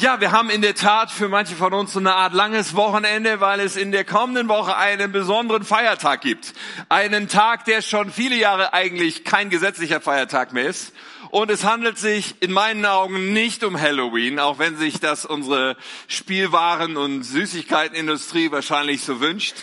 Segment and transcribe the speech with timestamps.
[0.00, 3.40] Ja, wir haben in der Tat für manche von uns so eine Art langes Wochenende,
[3.40, 6.54] weil es in der kommenden Woche einen besonderen Feiertag gibt.
[6.88, 10.92] Einen Tag, der schon viele Jahre eigentlich kein gesetzlicher Feiertag mehr ist.
[11.30, 15.76] Und es handelt sich in meinen Augen nicht um Halloween, auch wenn sich das unsere
[16.06, 19.56] Spielwaren- und Süßigkeitenindustrie wahrscheinlich so wünscht.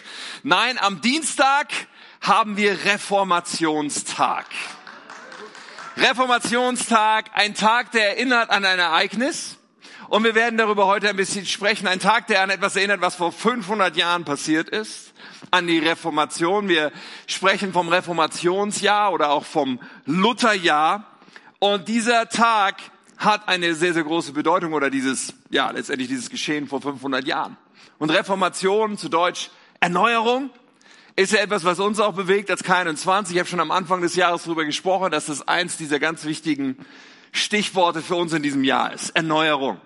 [0.44, 1.68] Nein, am Dienstag
[2.20, 4.48] haben wir Reformationstag.
[5.96, 9.60] Reformationstag, ein Tag, der erinnert an ein Ereignis
[10.10, 11.88] und wir werden darüber heute ein bisschen sprechen.
[11.88, 15.14] Ein Tag, der an etwas erinnert, was vor 500 Jahren passiert ist.
[15.52, 16.70] An die Reformation.
[16.70, 16.92] Wir
[17.28, 21.06] sprechen vom Reformationsjahr oder auch vom Lutherjahr.
[21.60, 22.76] Und dieser Tag
[23.18, 27.58] hat eine sehr, sehr große Bedeutung oder dieses, ja, letztendlich dieses Geschehen vor 500 Jahren.
[27.98, 30.50] Und Reformation, zu Deutsch Erneuerung,
[31.16, 33.32] ist ja etwas, was uns auch bewegt als K21.
[33.32, 36.78] Ich habe schon am Anfang des Jahres darüber gesprochen, dass das eins dieser ganz wichtigen
[37.32, 39.16] Stichworte für uns in diesem Jahr ist.
[39.16, 39.80] Erneuerung.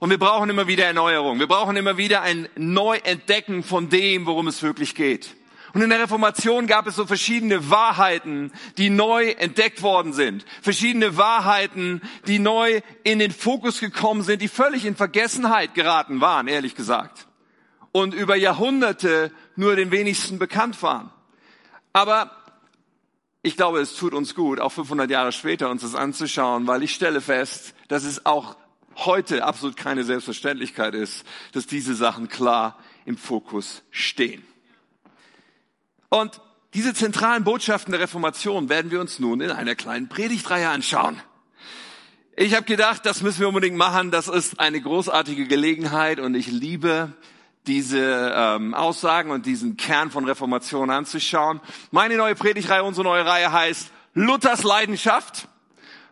[0.00, 1.40] Und wir brauchen immer wieder Erneuerung.
[1.40, 5.34] Wir brauchen immer wieder ein Neuentdecken von dem, worum es wirklich geht.
[5.74, 10.44] Und in der Reformation gab es so verschiedene Wahrheiten, die neu entdeckt worden sind.
[10.62, 16.48] Verschiedene Wahrheiten, die neu in den Fokus gekommen sind, die völlig in Vergessenheit geraten waren,
[16.48, 17.26] ehrlich gesagt.
[17.92, 21.10] Und über Jahrhunderte nur den wenigsten bekannt waren.
[21.92, 22.30] Aber
[23.42, 26.94] ich glaube, es tut uns gut, auch 500 Jahre später uns das anzuschauen, weil ich
[26.94, 28.56] stelle fest, dass es auch
[29.04, 34.44] heute absolut keine Selbstverständlichkeit ist, dass diese Sachen klar im Fokus stehen.
[36.08, 36.40] Und
[36.74, 41.20] diese zentralen Botschaften der Reformation werden wir uns nun in einer kleinen Predigtreihe anschauen.
[42.36, 44.10] Ich habe gedacht, das müssen wir unbedingt machen.
[44.10, 47.12] Das ist eine großartige Gelegenheit und ich liebe
[47.66, 51.60] diese ähm, Aussagen und diesen Kern von Reformation anzuschauen.
[51.90, 55.48] Meine neue Predigtreihe, unsere neue Reihe heißt Luthers Leidenschaft.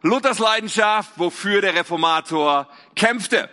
[0.02, 3.48] Luthers Leidenschaft, wofür der Reformator kämpfte.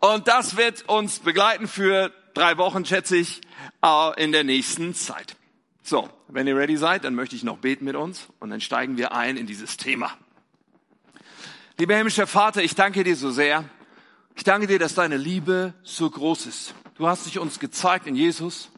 [0.00, 3.40] Und das wird uns begleiten für drei Wochen, schätze ich,
[3.82, 5.36] äh, in der nächsten Zeit.
[5.82, 8.96] So, wenn ihr ready seid, dann möchte ich noch beten mit uns und dann steigen
[8.96, 10.10] wir ein in dieses Thema.
[11.76, 13.64] Lieber himmlischer Vater, ich danke dir so sehr.
[14.36, 16.74] Ich danke dir, dass deine Liebe so groß ist.
[16.96, 18.70] Du hast dich uns gezeigt in Jesus.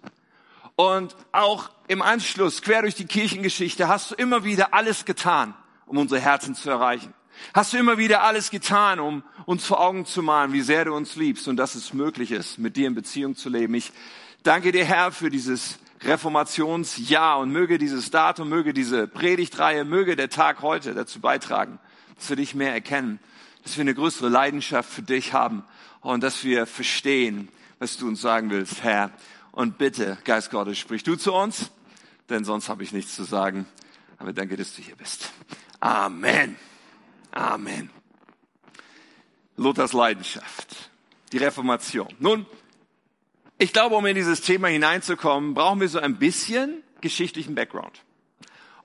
[0.76, 5.54] Und auch im Anschluss, quer durch die Kirchengeschichte, hast du immer wieder alles getan,
[5.86, 7.14] um unsere Herzen zu erreichen.
[7.54, 10.94] Hast du immer wieder alles getan, um uns vor Augen zu malen, wie sehr du
[10.94, 13.74] uns liebst und dass es möglich ist, mit dir in Beziehung zu leben.
[13.74, 13.92] Ich
[14.42, 20.30] danke dir, Herr, für dieses Reformationsjahr und möge dieses Datum, möge diese Predigtreihe, möge der
[20.30, 21.78] Tag heute dazu beitragen,
[22.16, 23.18] dass wir dich mehr erkennen,
[23.62, 25.64] dass wir eine größere Leidenschaft für dich haben
[26.00, 27.48] und dass wir verstehen,
[27.78, 29.10] was du uns sagen willst, Herr.
[29.52, 31.70] Und bitte, Geist Gottes, sprich du zu uns,
[32.28, 33.66] denn sonst habe ich nichts zu sagen.
[34.18, 35.30] Aber danke, dass du hier bist.
[35.86, 36.56] Amen.
[37.30, 37.90] Amen.
[39.56, 40.90] Luthers Leidenschaft,
[41.30, 42.08] die Reformation.
[42.18, 42.44] Nun,
[43.56, 48.02] ich glaube, um in dieses Thema hineinzukommen, brauchen wir so ein bisschen geschichtlichen Background.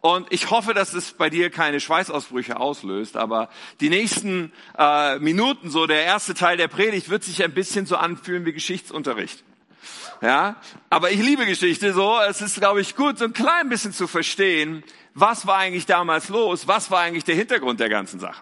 [0.01, 5.72] Und ich hoffe, dass es bei dir keine Schweißausbrüche auslöst, aber die nächsten äh, Minuten,
[5.72, 9.44] so der erste Teil der Predigt, wird sich ein bisschen so anfühlen wie Geschichtsunterricht.
[10.21, 10.55] Ja,
[10.89, 12.19] aber ich liebe Geschichte so.
[12.19, 14.83] Es ist, glaube ich, gut, so ein klein bisschen zu verstehen,
[15.15, 18.41] was war eigentlich damals los, was war eigentlich der Hintergrund der ganzen Sache.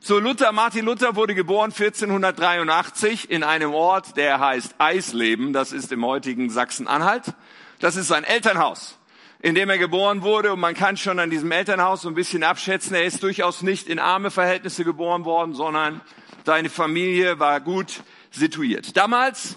[0.00, 5.52] So Luther, Martin Luther wurde geboren 1483 in einem Ort, der heißt Eisleben.
[5.52, 7.34] Das ist im heutigen Sachsen-Anhalt.
[7.80, 8.98] Das ist sein Elternhaus
[9.42, 10.52] in dem er geboren wurde.
[10.52, 13.88] Und man kann schon an diesem Elternhaus so ein bisschen abschätzen, er ist durchaus nicht
[13.88, 16.00] in arme Verhältnisse geboren worden, sondern
[16.44, 18.96] seine Familie war gut situiert.
[18.96, 19.56] Damals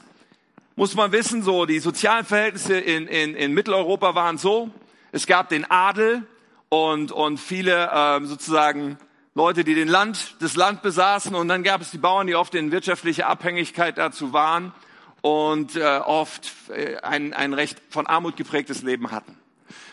[0.80, 4.70] muss man wissen, so die sozialen Verhältnisse in, in, in Mitteleuropa waren so,
[5.12, 6.26] es gab den Adel
[6.70, 8.98] und, und viele äh, sozusagen
[9.36, 12.56] Leute, die den Land, das Land besaßen und dann gab es die Bauern, die oft
[12.56, 14.72] in wirtschaftlicher Abhängigkeit dazu waren
[15.20, 19.38] und äh, oft äh, ein, ein recht von Armut geprägtes Leben hatten.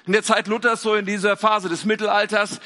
[0.07, 2.61] In der Zeit Luthers, so in dieser Phase des Mittelalters,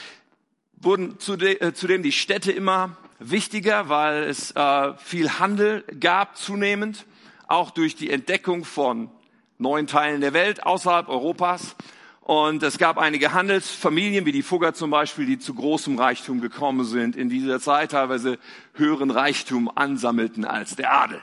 [0.77, 7.07] wurden äh, zudem die Städte immer wichtiger, weil es äh, viel Handel gab zunehmend,
[7.51, 9.11] auch durch die Entdeckung von
[9.59, 11.77] neuen Teilen der Welt außerhalb Europas.
[12.21, 16.85] Und es gab einige Handelsfamilien, wie die Fugger zum Beispiel, die zu großem Reichtum gekommen
[16.85, 18.39] sind, in dieser Zeit teilweise
[18.75, 21.21] höheren Reichtum ansammelten als der Adel.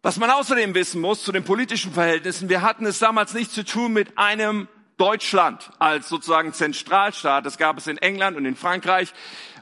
[0.00, 3.64] Was man außerdem wissen muss zu den politischen Verhältnissen, wir hatten es damals nicht zu
[3.64, 7.44] tun mit einem Deutschland als sozusagen Zentralstaat.
[7.44, 9.12] Das gab es in England und in Frankreich.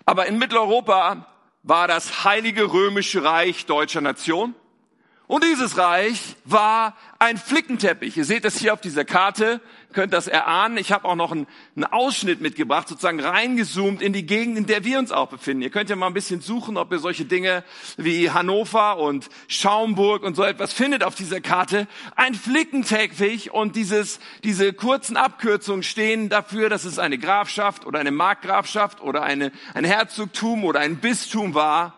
[0.06, 1.26] Aber in Mitteleuropa
[1.62, 4.54] war das Heilige Römische Reich deutscher Nation.
[5.30, 8.16] Und dieses Reich war ein Flickenteppich.
[8.16, 9.60] Ihr seht das hier auf dieser Karte,
[9.92, 10.76] könnt das erahnen.
[10.76, 11.46] Ich habe auch noch einen,
[11.76, 15.62] einen, Ausschnitt mitgebracht, sozusagen reingezoomt in die Gegend, in der wir uns auch befinden.
[15.62, 17.62] Ihr könnt ja mal ein bisschen suchen, ob ihr solche Dinge
[17.96, 21.86] wie Hannover und Schaumburg und so etwas findet auf dieser Karte.
[22.16, 28.10] Ein Flickenteppich und dieses, diese kurzen Abkürzungen stehen dafür, dass es eine Grafschaft oder eine
[28.10, 31.94] Markgrafschaft oder eine, ein Herzogtum oder ein Bistum war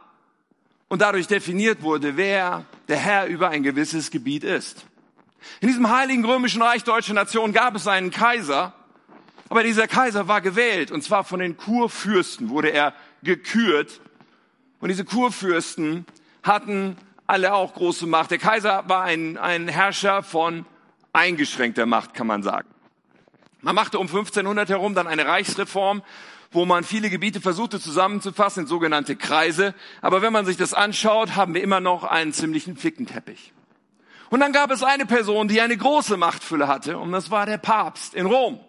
[0.88, 4.84] und dadurch definiert wurde, wer der Herr über ein gewisses Gebiet ist.
[5.62, 8.74] In diesem heiligen römischen Reich deutscher Nation gab es einen Kaiser,
[9.48, 12.92] aber dieser Kaiser war gewählt und zwar von den Kurfürsten wurde er
[13.22, 14.02] gekürt
[14.80, 16.04] und diese Kurfürsten
[16.42, 18.30] hatten alle auch große Macht.
[18.30, 20.66] Der Kaiser war ein, ein Herrscher von
[21.14, 22.68] eingeschränkter Macht, kann man sagen.
[23.62, 26.02] Man machte um 1500 herum dann eine Reichsreform
[26.52, 29.74] wo man viele Gebiete versuchte zusammenzufassen in sogenannte Kreise.
[30.00, 33.52] Aber wenn man sich das anschaut, haben wir immer noch einen ziemlichen Flickenteppich.
[34.30, 37.58] Und dann gab es eine Person, die eine große Machtfülle hatte, und das war der
[37.58, 38.60] Papst in Rom.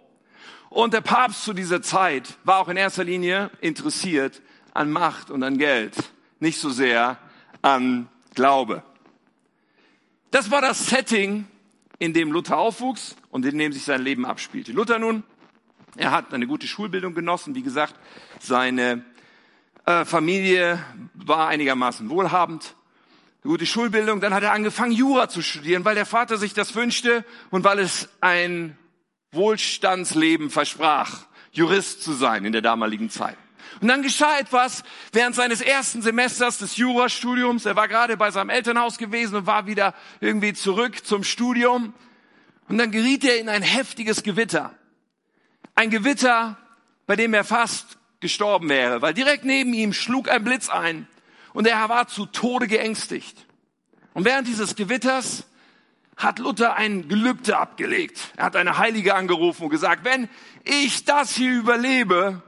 [0.69, 4.41] Und der Papst zu dieser Zeit war auch in erster Linie interessiert
[4.73, 5.95] an Macht und an Geld,
[6.39, 7.17] nicht so sehr
[7.61, 8.83] an Glaube.
[10.31, 11.45] Das war das Setting,
[11.99, 14.73] in dem Luther aufwuchs und in dem sich sein Leben abspielte.
[14.73, 15.23] Luther nun
[15.95, 17.55] er hat eine gute Schulbildung genossen.
[17.55, 17.95] Wie gesagt,
[18.39, 19.03] seine
[19.85, 22.75] äh, Familie war einigermaßen wohlhabend.
[23.43, 24.21] Eine gute Schulbildung.
[24.21, 27.79] Dann hat er angefangen, Jura zu studieren, weil der Vater sich das wünschte und weil
[27.79, 28.77] es ein
[29.31, 33.37] Wohlstandsleben versprach, Jurist zu sein in der damaligen Zeit.
[33.81, 37.65] Und dann geschah etwas während seines ersten Semesters des Jurastudiums.
[37.65, 41.93] Er war gerade bei seinem Elternhaus gewesen und war wieder irgendwie zurück zum Studium.
[42.69, 44.73] Und dann geriet er in ein heftiges Gewitter.
[45.75, 46.57] Ein Gewitter,
[47.07, 51.07] bei dem er fast gestorben wäre, weil direkt neben ihm schlug ein Blitz ein
[51.53, 53.45] und er war zu Tode geängstigt.
[54.13, 55.45] Und während dieses Gewitters
[56.15, 58.31] hat Luther ein Gelübde abgelegt.
[58.37, 60.29] Er hat eine Heilige angerufen und gesagt, wenn
[60.63, 62.41] ich das hier überlebe,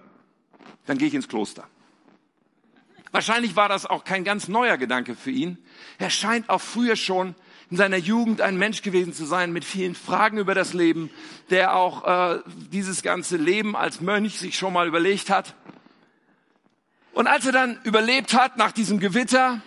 [0.85, 1.67] dann gehe ich ins Kloster.
[3.11, 5.57] Wahrscheinlich war das auch kein ganz neuer Gedanke für ihn.
[5.97, 7.33] Er scheint auch früher schon
[7.71, 11.09] in seiner Jugend ein Mensch gewesen zu sein mit vielen Fragen über das Leben,
[11.49, 12.39] der auch äh,
[12.71, 15.55] dieses ganze Leben als Mönch sich schon mal überlegt hat.
[17.13, 19.61] Und als er dann überlebt hat nach diesem Gewitter,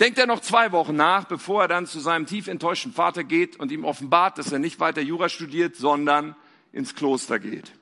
[0.00, 3.56] denkt er noch zwei Wochen nach, bevor er dann zu seinem tief enttäuschten Vater geht
[3.56, 6.36] und ihm offenbart, dass er nicht weiter Jura studiert, sondern
[6.72, 7.72] ins Kloster geht.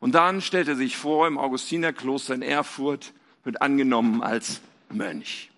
[0.00, 3.14] Und dann stellt er sich vor, im Augustinerkloster in Erfurt
[3.44, 4.60] wird angenommen als
[4.90, 5.50] Mönch.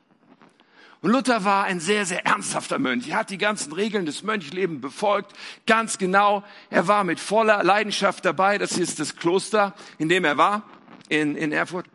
[1.02, 3.08] Und Luther war ein sehr, sehr ernsthafter Mönch.
[3.08, 5.32] Er hat die ganzen Regeln des Mönchlebens befolgt,
[5.66, 6.42] ganz genau.
[6.70, 8.58] Er war mit voller Leidenschaft dabei.
[8.58, 10.62] Das ist das Kloster, in dem er war,
[11.08, 11.86] in, in Erfurt.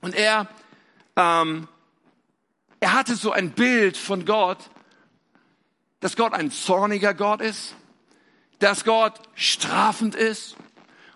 [0.00, 0.48] Und er,
[1.16, 1.66] ähm,
[2.78, 4.70] er hatte so ein Bild von Gott,
[6.00, 7.74] dass Gott ein zorniger Gott ist,
[8.58, 10.56] dass Gott strafend ist.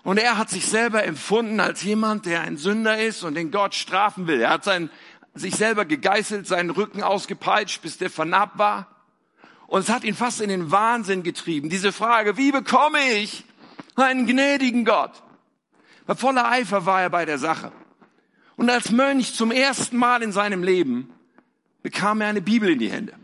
[0.02, 3.74] Und er hat sich selber empfunden als jemand, der ein Sünder ist und den Gott
[3.74, 4.42] strafen will.
[4.42, 4.90] Er hat sein
[5.34, 8.88] sich selber gegeißelt, seinen Rücken ausgepeitscht, bis der vernarbt war.
[9.66, 11.70] Und es hat ihn fast in den Wahnsinn getrieben.
[11.70, 13.44] Diese Frage, wie bekomme ich
[13.96, 15.22] einen gnädigen Gott?
[16.06, 17.72] Bei voller Eifer war er bei der Sache.
[18.56, 21.12] Und als Mönch zum ersten Mal in seinem Leben
[21.82, 23.14] bekam er eine Bibel in die Hände.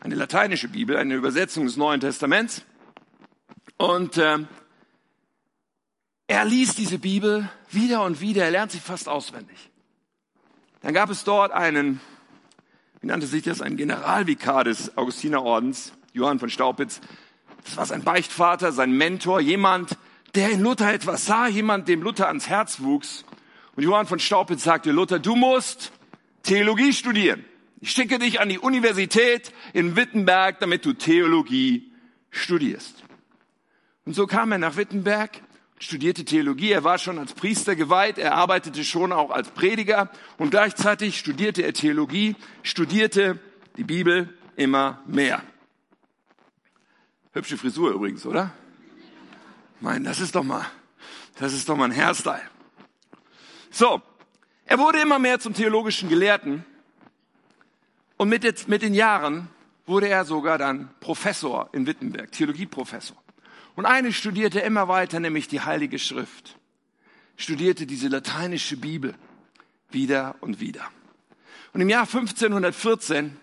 [0.00, 2.62] Eine lateinische Bibel, eine Übersetzung des Neuen Testaments.
[3.78, 4.38] Und äh,
[6.26, 9.71] er liest diese Bibel wieder und wieder, er lernt sie fast auswendig.
[10.82, 12.00] Dann gab es dort einen,
[13.00, 17.00] wie nannte sich das, ein Generalvikar des Augustinerordens, Johann von Staupitz.
[17.64, 19.96] Das war sein Beichtvater, sein Mentor, jemand,
[20.34, 23.24] der in Luther etwas sah, jemand, dem Luther ans Herz wuchs.
[23.76, 25.92] Und Johann von Staupitz sagte, Luther, du musst
[26.42, 27.44] Theologie studieren.
[27.80, 31.92] Ich schicke dich an die Universität in Wittenberg, damit du Theologie
[32.30, 33.02] studierst.
[34.04, 35.30] Und so kam er nach Wittenberg
[35.82, 40.50] studierte Theologie, er war schon als Priester geweiht, er arbeitete schon auch als Prediger und
[40.50, 43.40] gleichzeitig studierte er Theologie, studierte
[43.76, 45.42] die Bibel immer mehr.
[47.32, 48.52] Hübsche Frisur übrigens, oder?
[49.80, 50.64] Mein, das ist doch mal,
[51.38, 52.42] das ist doch mal ein Hairstyle.
[53.70, 54.00] So,
[54.66, 56.64] er wurde immer mehr zum theologischen Gelehrten
[58.18, 59.48] und mit, mit den Jahren
[59.86, 63.21] wurde er sogar dann Professor in Wittenberg, Theologieprofessor.
[63.74, 66.58] Und eine studierte immer weiter, nämlich die Heilige Schrift.
[67.36, 69.14] Studierte diese lateinische Bibel
[69.90, 70.88] wieder und wieder.
[71.72, 73.36] Und im Jahr 1514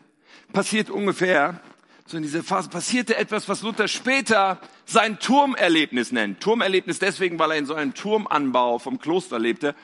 [0.54, 1.62] passiert ungefähr,
[2.06, 6.40] so in dieser Phase, passierte etwas, was Luther später sein Turmerlebnis nennt.
[6.42, 9.76] Turmerlebnis deswegen, weil er in so einem Turmanbau vom Kloster lebte.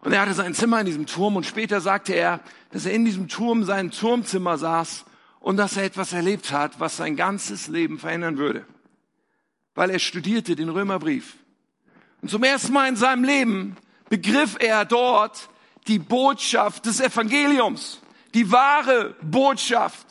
[0.00, 2.40] Und er hatte sein Zimmer in diesem Turm und später sagte er,
[2.72, 5.04] dass er in diesem Turm sein Turmzimmer saß
[5.40, 8.64] und dass er etwas erlebt hat, was sein ganzes Leben verändern würde.
[9.78, 11.36] Weil er studierte den Römerbrief.
[12.20, 13.76] Und zum ersten Mal in seinem Leben
[14.08, 15.48] begriff er dort
[15.86, 18.00] die Botschaft des Evangeliums,
[18.34, 20.04] die wahre Botschaft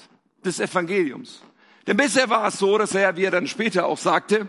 [0.45, 1.41] des Evangeliums.
[1.85, 4.47] Denn bisher war es so, dass er, wie er dann später auch sagte,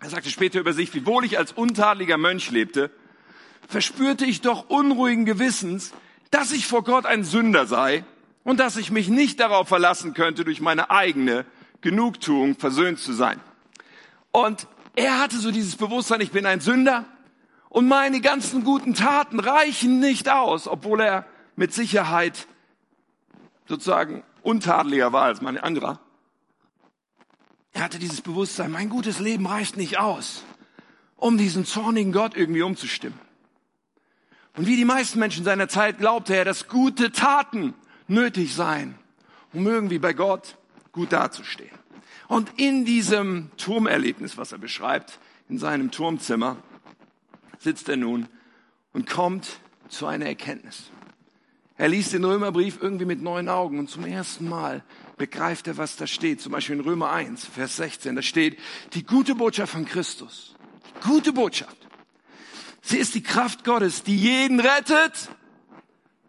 [0.00, 2.90] er sagte später über sich, wiewohl ich als untadeliger Mönch lebte,
[3.68, 5.92] verspürte ich doch unruhigen Gewissens,
[6.30, 8.02] dass ich vor Gott ein Sünder sei
[8.44, 11.44] und dass ich mich nicht darauf verlassen könnte, durch meine eigene
[11.82, 13.38] Genugtuung versöhnt zu sein.
[14.32, 17.04] Und er hatte so dieses Bewusstsein, ich bin ein Sünder
[17.68, 22.46] und meine ganzen guten Taten reichen nicht aus, obwohl er mit Sicherheit
[23.66, 26.00] sozusagen untadeliger war als manche anderer.
[27.72, 30.44] Er hatte dieses Bewusstsein, mein gutes Leben reicht nicht aus,
[31.16, 33.18] um diesen zornigen Gott irgendwie umzustimmen.
[34.56, 37.72] Und wie die meisten Menschen seiner Zeit glaubte er, dass gute Taten
[38.06, 38.96] nötig seien,
[39.54, 40.58] um irgendwie bei Gott
[40.92, 41.81] gut dazustehen.
[42.32, 45.18] Und in diesem Turmerlebnis, was er beschreibt,
[45.50, 46.56] in seinem Turmzimmer,
[47.58, 48.26] sitzt er nun
[48.94, 49.60] und kommt
[49.90, 50.84] zu einer Erkenntnis.
[51.76, 54.82] Er liest den Römerbrief irgendwie mit neuen Augen und zum ersten Mal
[55.18, 56.40] begreift er, was da steht.
[56.40, 58.58] Zum Beispiel in Römer 1, Vers 16, da steht,
[58.94, 60.54] die gute Botschaft von Christus.
[60.86, 61.76] Die gute Botschaft.
[62.80, 65.28] Sie ist die Kraft Gottes, die jeden rettet,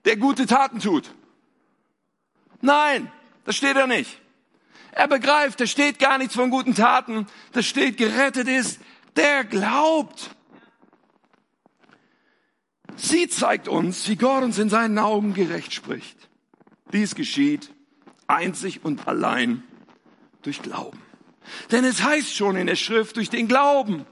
[0.04, 1.16] der gute Taten tut.
[2.60, 3.10] Nein,
[3.46, 4.20] das steht da nicht.
[4.96, 7.28] Er begreift, da steht gar nichts von guten Taten.
[7.52, 8.80] Da steht, gerettet ist,
[9.16, 10.36] der glaubt.
[12.96, 16.30] Sie zeigt uns, wie Gott uns in seinen Augen gerecht spricht.
[16.92, 17.72] Dies geschieht
[18.28, 19.64] einzig und allein
[20.44, 21.02] durch Glauben.
[21.72, 24.06] Denn es heißt schon in der Schrift, durch den Glauben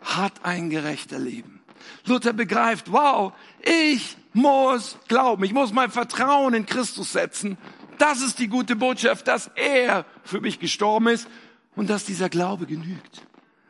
[0.00, 1.60] hat ein gerechter Leben.
[2.06, 7.58] Luther begreift, wow, ich muss glauben, ich muss mein Vertrauen in Christus setzen.
[7.98, 11.28] Das ist die gute Botschaft, dass er für mich gestorben ist
[11.76, 13.26] und dass dieser Glaube genügt,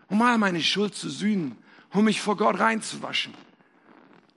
[0.08, 1.56] um all meine Schuld zu sühnen,
[1.92, 3.34] um mich vor Gott reinzuwaschen.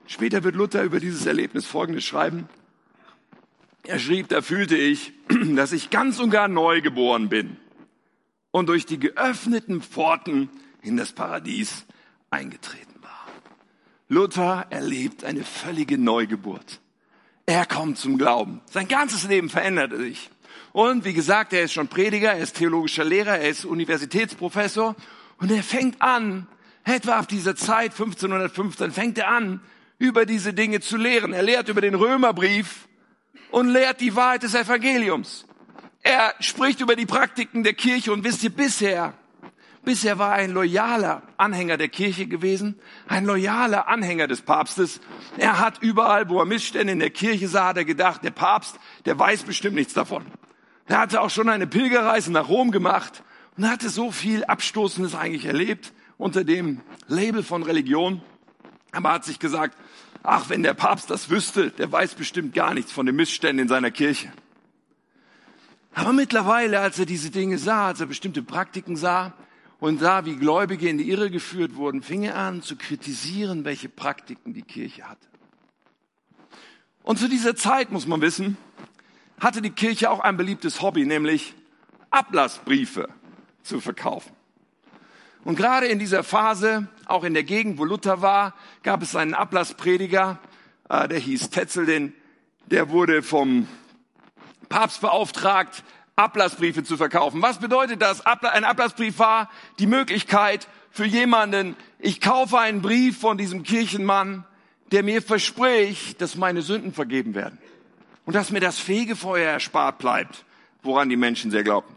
[0.07, 2.47] Später wird Luther über dieses Erlebnis Folgendes schreiben.
[3.83, 5.13] Er schrieb, da fühlte ich,
[5.55, 7.57] dass ich ganz und gar neu geboren bin
[8.51, 10.49] und durch die geöffneten Pforten
[10.81, 11.85] in das Paradies
[12.29, 13.27] eingetreten war.
[14.07, 16.79] Luther erlebt eine völlige Neugeburt.
[17.45, 18.61] Er kommt zum Glauben.
[18.71, 20.29] Sein ganzes Leben veränderte sich.
[20.71, 24.95] Und wie gesagt, er ist schon Prediger, er ist theologischer Lehrer, er ist Universitätsprofessor
[25.37, 26.47] und er fängt an,
[26.83, 29.61] etwa ab dieser Zeit, 1515, fängt er an,
[29.97, 31.33] über diese Dinge zu lehren.
[31.33, 32.87] Er lehrt über den Römerbrief
[33.51, 35.45] und lehrt die Wahrheit des Evangeliums.
[36.01, 39.13] Er spricht über die Praktiken der Kirche und wisst ihr, bisher,
[39.85, 44.99] bisher war er ein loyaler Anhänger der Kirche gewesen, ein loyaler Anhänger des Papstes.
[45.37, 48.77] Er hat überall, wo er Missstände in der Kirche sah, hat er gedacht, der Papst,
[49.05, 50.25] der weiß bestimmt nichts davon.
[50.87, 53.23] Er hatte auch schon eine Pilgerreise nach Rom gemacht
[53.57, 58.21] und hatte so viel Abstoßendes eigentlich erlebt unter dem Label von Religion.
[58.91, 59.77] Aber hat sich gesagt,
[60.23, 63.67] ach, wenn der Papst das wüsste, der weiß bestimmt gar nichts von den Missständen in
[63.67, 64.31] seiner Kirche.
[65.93, 69.33] Aber mittlerweile, als er diese Dinge sah, als er bestimmte Praktiken sah
[69.79, 73.89] und sah, wie Gläubige in die Irre geführt wurden, fing er an zu kritisieren, welche
[73.89, 75.27] Praktiken die Kirche hatte.
[77.03, 78.57] Und zu dieser Zeit, muss man wissen,
[79.39, 81.53] hatte die Kirche auch ein beliebtes Hobby, nämlich
[82.09, 83.09] Ablassbriefe
[83.63, 84.31] zu verkaufen.
[85.43, 89.35] Und gerade in dieser Phase, auch in der Gegend, wo Luther war, gab es einen
[89.35, 90.39] Ablassprediger,
[90.89, 92.13] äh, der hieß Tetzel,
[92.65, 93.67] der wurde vom
[94.69, 95.83] Papst beauftragt,
[96.15, 97.41] Ablassbriefe zu verkaufen.
[97.41, 98.25] Was bedeutet das?
[98.25, 104.45] Ein Ablassbrief war die Möglichkeit für jemanden, ich kaufe einen Brief von diesem Kirchenmann,
[104.91, 107.57] der mir verspricht, dass meine Sünden vergeben werden.
[108.25, 110.45] Und dass mir das Fegefeuer erspart bleibt,
[110.83, 111.93] woran die Menschen sehr glauben.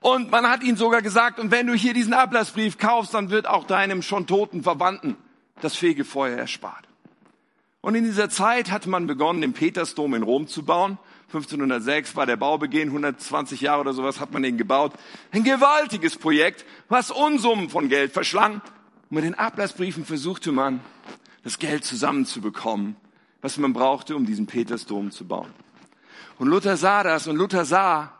[0.00, 3.46] Und man hat ihnen sogar gesagt, und wenn du hier diesen Ablassbrief kaufst, dann wird
[3.46, 5.16] auch deinem schon toten Verwandten
[5.60, 6.86] das Fegefeuer erspart.
[7.80, 10.98] Und in dieser Zeit hatte man begonnen, den Petersdom in Rom zu bauen.
[11.32, 14.92] 1506 war der Baubeginn, 120 Jahre oder sowas hat man ihn gebaut.
[15.30, 18.60] Ein gewaltiges Projekt, was Unsummen von Geld verschlang.
[19.08, 20.80] Und mit den Ablassbriefen versuchte man,
[21.42, 22.96] das Geld zusammenzubekommen,
[23.40, 25.50] was man brauchte, um diesen Petersdom zu bauen.
[26.38, 28.12] Und Luther sah das und Luther sah,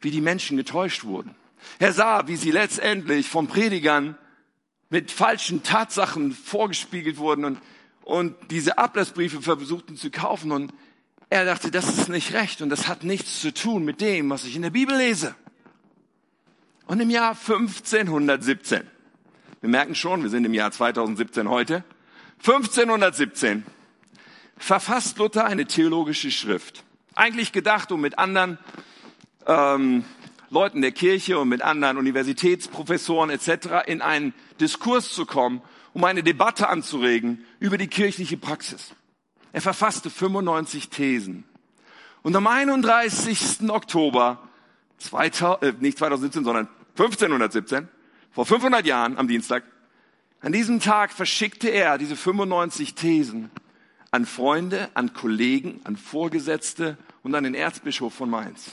[0.00, 1.34] wie die Menschen getäuscht wurden.
[1.78, 4.16] Er sah, wie sie letztendlich von Predigern
[4.88, 7.58] mit falschen Tatsachen vorgespiegelt wurden und,
[8.02, 10.50] und diese Ablassbriefe versuchten zu kaufen.
[10.50, 10.72] Und
[11.34, 14.44] er dachte, das ist nicht recht und das hat nichts zu tun mit dem, was
[14.44, 15.34] ich in der Bibel lese.
[16.86, 18.82] Und im Jahr 1517,
[19.60, 21.82] wir merken schon, wir sind im Jahr 2017 heute,
[22.38, 23.66] 1517
[24.56, 26.84] verfasst Luther eine theologische Schrift.
[27.16, 28.58] Eigentlich gedacht, um mit anderen
[29.48, 30.04] ähm,
[30.50, 33.86] Leuten der Kirche und mit anderen Universitätsprofessoren etc.
[33.86, 35.62] in einen Diskurs zu kommen,
[35.94, 38.94] um eine Debatte anzuregen über die kirchliche Praxis.
[39.54, 41.44] Er verfasste 95 Thesen.
[42.22, 43.70] Und am 31.
[43.70, 44.42] Oktober
[44.98, 47.88] 2000, äh, nicht 2017, sondern 1517,
[48.32, 49.62] vor 500 Jahren am Dienstag,
[50.40, 53.52] an diesem Tag verschickte er diese 95 Thesen
[54.10, 58.72] an Freunde, an Kollegen, an Vorgesetzte und an den Erzbischof von Mainz.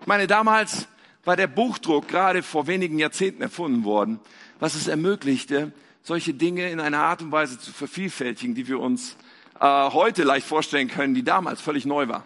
[0.00, 0.88] Ich meine, damals
[1.24, 4.18] war der Buchdruck gerade vor wenigen Jahrzehnten erfunden worden,
[4.60, 5.72] was es ermöglichte,
[6.02, 9.18] solche Dinge in einer Art und Weise zu vervielfältigen, die wir uns
[9.60, 12.24] äh, heute leicht vorstellen können, die damals völlig neu war.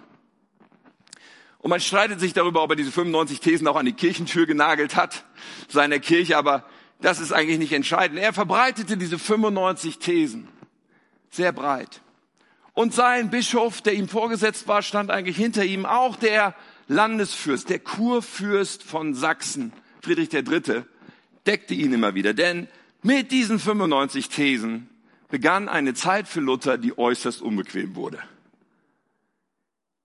[1.59, 4.97] Und man streitet sich darüber, ob er diese 95 Thesen auch an die Kirchentür genagelt
[4.97, 5.25] hat,
[5.69, 6.65] seiner Kirche, aber
[7.01, 8.19] das ist eigentlich nicht entscheidend.
[8.19, 10.49] Er verbreitete diese 95 Thesen
[11.31, 12.01] sehr breit.
[12.75, 15.85] Und sein Bischof, der ihm vorgesetzt war, stand eigentlich hinter ihm.
[15.85, 16.55] Auch der
[16.89, 20.85] Landesfürst, der Kurfürst von Sachsen, Friedrich III.,
[21.47, 22.35] deckte ihn immer wieder.
[22.35, 22.69] Denn
[23.03, 24.89] mit diesen 95 Thesen
[25.33, 28.19] begann eine Zeit für Luther, die äußerst unbequem wurde.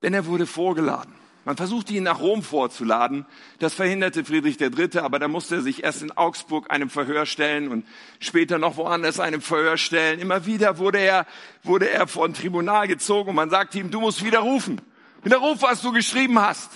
[0.01, 1.13] Denn er wurde vorgeladen.
[1.43, 3.25] Man versuchte ihn nach Rom vorzuladen.
[3.59, 7.67] Das verhinderte Friedrich III., aber da musste er sich erst in Augsburg einem Verhör stellen
[7.67, 7.85] und
[8.19, 10.19] später noch woanders einem Verhör stellen.
[10.19, 11.25] Immer wieder wurde er,
[11.61, 14.79] wurde er vor ein Tribunal gezogen und man sagte ihm, du musst widerrufen.
[15.23, 16.71] Widerruf, was du geschrieben hast.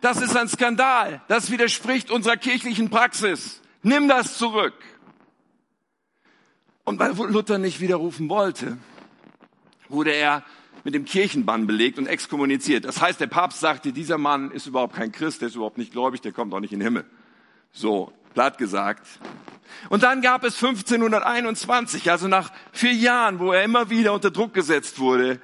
[0.00, 1.20] Das ist ein Skandal.
[1.26, 3.60] Das widerspricht unserer kirchlichen Praxis.
[3.82, 4.74] Nimm das zurück.
[6.88, 8.78] Und weil Luther nicht widerrufen wollte,
[9.90, 10.42] wurde er
[10.84, 12.86] mit dem Kirchenbann belegt und exkommuniziert.
[12.86, 15.92] Das heißt, der Papst sagte, dieser Mann ist überhaupt kein Christ, der ist überhaupt nicht
[15.92, 17.04] gläubig, der kommt auch nicht in den Himmel.
[17.72, 19.06] So, platt gesagt.
[19.90, 24.54] Und dann gab es 1521, also nach vier Jahren, wo er immer wieder unter Druck
[24.54, 25.42] gesetzt wurde,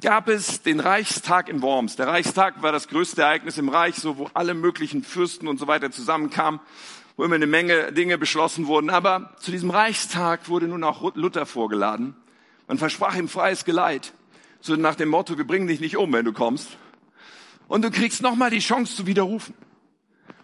[0.00, 1.96] gab es den Reichstag in Worms.
[1.96, 5.66] Der Reichstag war das größte Ereignis im Reich, so wo alle möglichen Fürsten und so
[5.66, 6.58] weiter zusammenkamen,
[7.16, 8.90] wo immer eine Menge Dinge beschlossen wurden.
[8.90, 12.14] Aber zu diesem Reichstag wurde nun auch Luther vorgeladen.
[12.68, 14.12] Man versprach ihm freies Geleit.
[14.60, 16.76] So nach dem Motto, wir bringen dich nicht um, wenn du kommst.
[17.68, 19.54] Und du kriegst nochmal die Chance zu widerrufen.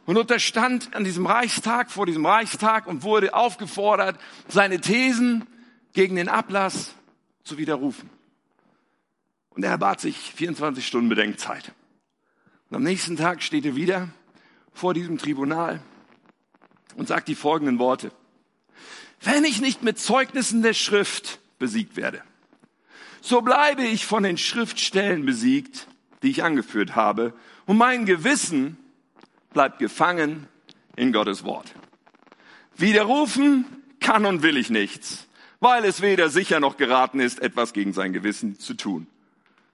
[0.07, 4.19] Und Luther stand an diesem Reichstag, vor diesem Reichstag und wurde aufgefordert,
[4.49, 5.47] seine Thesen
[5.93, 6.95] gegen den Ablass
[7.45, 8.11] zu widerrufen.
[9.51, 11.73] Und er erbat sich 24 Stunden Bedenkzeit.
[12.71, 14.09] Und am nächsten Tag steht er wieder
[14.73, 15.83] vor diesem Tribunal
[16.97, 18.13] und sagt die folgenden Worte.
[19.21, 22.23] Wenn ich nicht mit Zeugnissen der Schrift besiegt werde,
[23.21, 25.87] so bleibe ich von den Schriftstellen besiegt,
[26.23, 27.33] die ich angeführt habe,
[27.67, 28.77] und mein Gewissen
[29.53, 30.49] bleibt gefangen
[30.97, 31.73] in Gottes Wort.
[32.77, 33.65] Widerrufen
[34.01, 35.29] kann und will ich nichts,
[35.61, 39.07] weil es weder sicher noch geraten ist, etwas gegen sein Gewissen zu tun.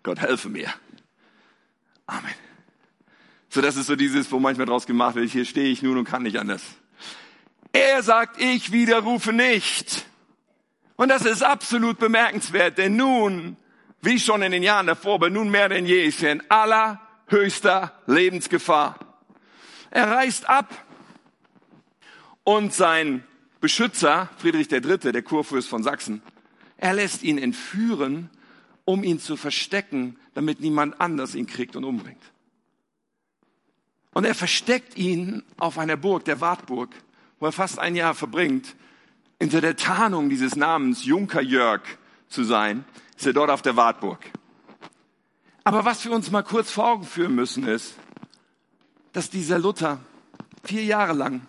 [0.02, 0.72] Gott helfe mir.
[2.06, 2.34] Amen.
[3.48, 6.04] So, das ist so dieses, wo manchmal draus gemacht wird, hier stehe ich nun und
[6.04, 6.62] kann nicht anders.
[7.72, 10.06] Er sagt, ich widerrufe nicht.
[10.96, 13.56] Und das ist absolut bemerkenswert, denn nun,
[14.02, 17.92] wie schon in den Jahren davor, aber nun mehr denn je, ist er in allerhöchster
[18.06, 18.98] Lebensgefahr.
[19.90, 20.74] Er reist ab
[22.44, 23.24] und sein
[23.60, 26.22] Beschützer, Friedrich III., der Kurfürst von Sachsen,
[26.76, 28.30] er lässt ihn entführen,
[28.84, 32.22] um ihn zu verstecken, damit niemand anders ihn kriegt und umbringt.
[34.12, 36.94] Und er versteckt ihn auf einer Burg, der Wartburg,
[37.40, 38.74] wo er fast ein Jahr verbringt
[39.40, 41.82] unter der Tarnung dieses Namens Junker Jörg
[42.28, 42.84] zu sein,
[43.16, 44.18] ist er dort auf der Wartburg.
[45.64, 47.94] Aber was wir uns mal kurz vor Augen führen müssen, ist,
[49.12, 50.00] dass dieser Luther
[50.64, 51.46] vier Jahre lang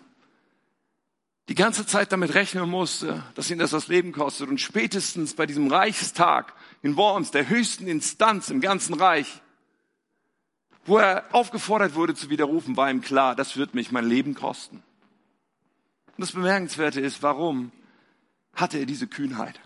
[1.48, 4.48] die ganze Zeit damit rechnen musste, dass ihn das das Leben kostet.
[4.48, 9.42] Und spätestens bei diesem Reichstag in Worms, der höchsten Instanz im ganzen Reich,
[10.84, 14.82] wo er aufgefordert wurde zu widerrufen, war ihm klar, das wird mich mein Leben kosten.
[16.20, 17.72] Und das Bemerkenswerte ist, warum?
[18.52, 19.58] hatte er diese Kühnheit?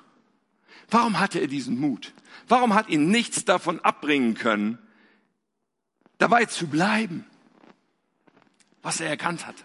[0.88, 2.12] Warum hatte er diesen Mut?
[2.46, 4.78] Warum hat ihn nichts davon abbringen können,
[6.18, 7.26] dabei zu bleiben,
[8.82, 9.64] was er erkannt hatte?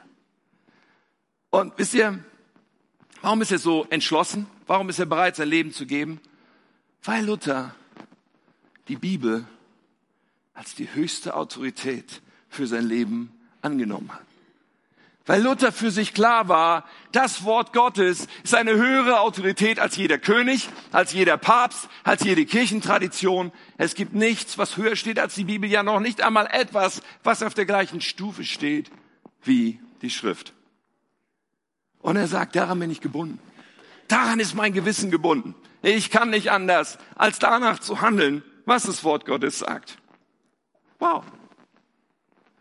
[1.51, 2.23] Und wisst ihr,
[3.21, 4.47] warum ist er so entschlossen?
[4.65, 6.19] Warum ist er bereit, sein Leben zu geben?
[7.03, 7.75] Weil Luther
[8.87, 9.45] die Bibel
[10.55, 14.28] als die höchste Autorität für sein Leben angenommen hat.
[15.29, 20.17] Weil Luther für sich klar war, das Wort Gottes ist eine höhere Autorität als jeder
[20.17, 23.51] König, als jeder Papst, als jede Kirchentradition.
[23.77, 27.43] Es gibt nichts, was höher steht als die Bibel, ja noch nicht einmal etwas, was
[27.43, 28.89] auf der gleichen Stufe steht
[29.43, 30.53] wie die Schrift.
[31.99, 33.37] Und er sagt, daran bin ich gebunden.
[34.07, 35.53] Daran ist mein Gewissen gebunden.
[35.83, 39.99] Ich kann nicht anders, als danach zu handeln, was das Wort Gottes sagt.
[40.97, 41.23] Wow.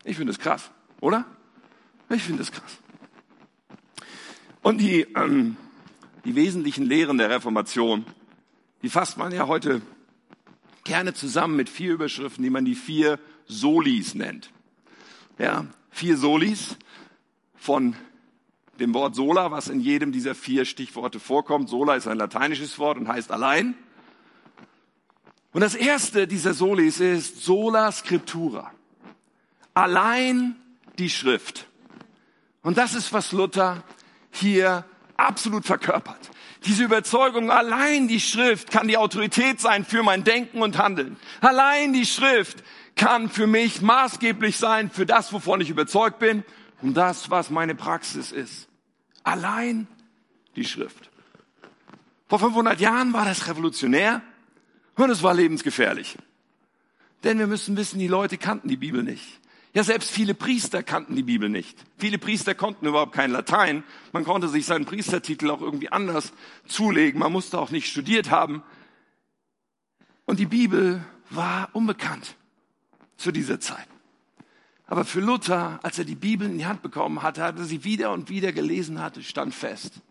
[0.03, 0.69] Ich finde es krass,
[1.01, 1.25] oder?
[2.09, 2.79] Ich finde es krass.
[4.61, 5.57] Und die, ähm,
[6.25, 8.05] die wesentlichen Lehren der Reformation,
[8.81, 9.81] die fasst man ja heute
[10.83, 14.51] gerne zusammen mit vier Überschriften, die man die vier Solis nennt.
[15.37, 16.77] Ja, vier Solis
[17.55, 17.95] von
[18.79, 21.69] dem Wort sola, was in jedem dieser vier Stichworte vorkommt.
[21.69, 23.75] Sola ist ein lateinisches Wort und heißt allein.
[25.51, 28.71] Und das erste dieser Solis ist sola scriptura.
[29.73, 30.55] Allein
[30.97, 31.68] die Schrift.
[32.61, 33.83] Und das ist, was Luther
[34.31, 34.85] hier
[35.17, 36.29] absolut verkörpert.
[36.65, 41.17] Diese Überzeugung, allein die Schrift kann die Autorität sein für mein Denken und Handeln.
[41.39, 42.63] Allein die Schrift
[42.95, 46.43] kann für mich maßgeblich sein für das, wovon ich überzeugt bin
[46.81, 48.67] und das, was meine Praxis ist.
[49.23, 49.87] Allein
[50.55, 51.09] die Schrift.
[52.27, 54.21] Vor 500 Jahren war das revolutionär
[54.95, 56.17] und es war lebensgefährlich.
[57.23, 59.38] Denn wir müssen wissen, die Leute kannten die Bibel nicht.
[59.73, 61.77] Ja, selbst viele Priester kannten die Bibel nicht.
[61.97, 63.83] Viele Priester konnten überhaupt kein Latein.
[64.11, 66.33] Man konnte sich seinen Priestertitel auch irgendwie anders
[66.67, 67.19] zulegen.
[67.19, 68.63] Man musste auch nicht studiert haben.
[70.25, 72.35] Und die Bibel war unbekannt
[73.17, 73.87] zu dieser Zeit.
[74.87, 77.83] Aber für Luther, als er die Bibel in die Hand bekommen hatte, hat er sie
[77.83, 80.01] wieder und wieder gelesen hatte, stand fest.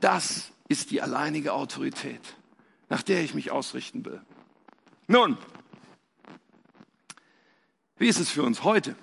[0.00, 2.20] Das ist die alleinige Autorität,
[2.90, 4.20] nach der ich mich ausrichten will.
[5.06, 5.38] Nun,
[8.02, 8.96] wie ist es für uns heute?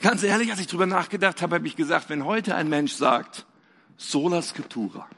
[0.00, 3.46] Ganz ehrlich, als ich drüber nachgedacht habe, habe ich gesagt, wenn heute ein Mensch sagt,
[3.96, 5.08] sola scriptura,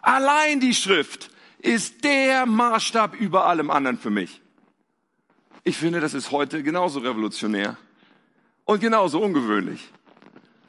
[0.00, 4.40] allein die Schrift ist der Maßstab über allem anderen für mich.
[5.64, 7.76] Ich finde, das ist heute genauso revolutionär
[8.64, 9.90] und genauso ungewöhnlich.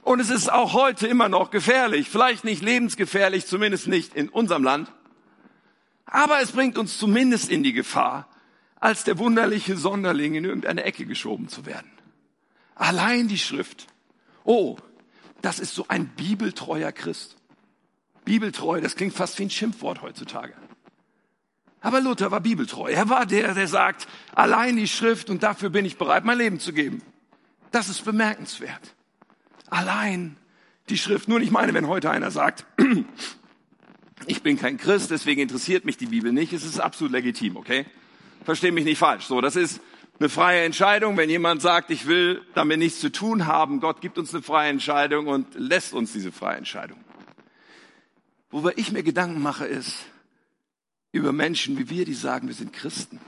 [0.01, 4.63] Und es ist auch heute immer noch gefährlich, vielleicht nicht lebensgefährlich, zumindest nicht in unserem
[4.63, 4.91] Land,
[6.07, 8.27] aber es bringt uns zumindest in die Gefahr,
[8.79, 11.91] als der wunderliche Sonderling in irgendeine Ecke geschoben zu werden.
[12.75, 13.87] Allein die Schrift.
[14.43, 14.77] Oh,
[15.41, 17.37] das ist so ein bibeltreuer Christ.
[18.25, 20.53] Bibeltreu, das klingt fast wie ein Schimpfwort heutzutage.
[21.81, 22.91] Aber Luther war bibeltreu.
[22.91, 26.59] Er war der, der sagt, allein die Schrift und dafür bin ich bereit, mein Leben
[26.59, 27.01] zu geben.
[27.71, 28.95] Das ist bemerkenswert.
[29.69, 30.37] Allein
[30.89, 31.27] die Schrift.
[31.27, 32.65] Nur ich meine, wenn heute einer sagt,
[34.25, 37.85] ich bin kein Christ, deswegen interessiert mich die Bibel nicht, es ist absolut legitim, okay?
[38.47, 39.25] Versteh mich nicht falsch.
[39.25, 39.81] So, das ist
[40.19, 41.17] eine freie Entscheidung.
[41.17, 44.69] Wenn jemand sagt, ich will damit nichts zu tun haben, Gott gibt uns eine freie
[44.69, 46.97] Entscheidung und lässt uns diese freie Entscheidung.
[48.49, 49.97] Worüber ich mir Gedanken mache, ist
[51.11, 53.19] über Menschen wie wir, die sagen, wir sind Christen.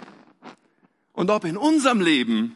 [1.12, 2.56] Und ob in unserem Leben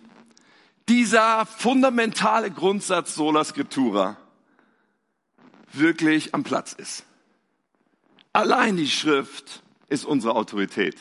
[0.88, 4.16] dieser fundamentale Grundsatz sola scriptura
[5.74, 7.04] wirklich am Platz ist.
[8.32, 10.96] Allein die Schrift ist unsere Autorität.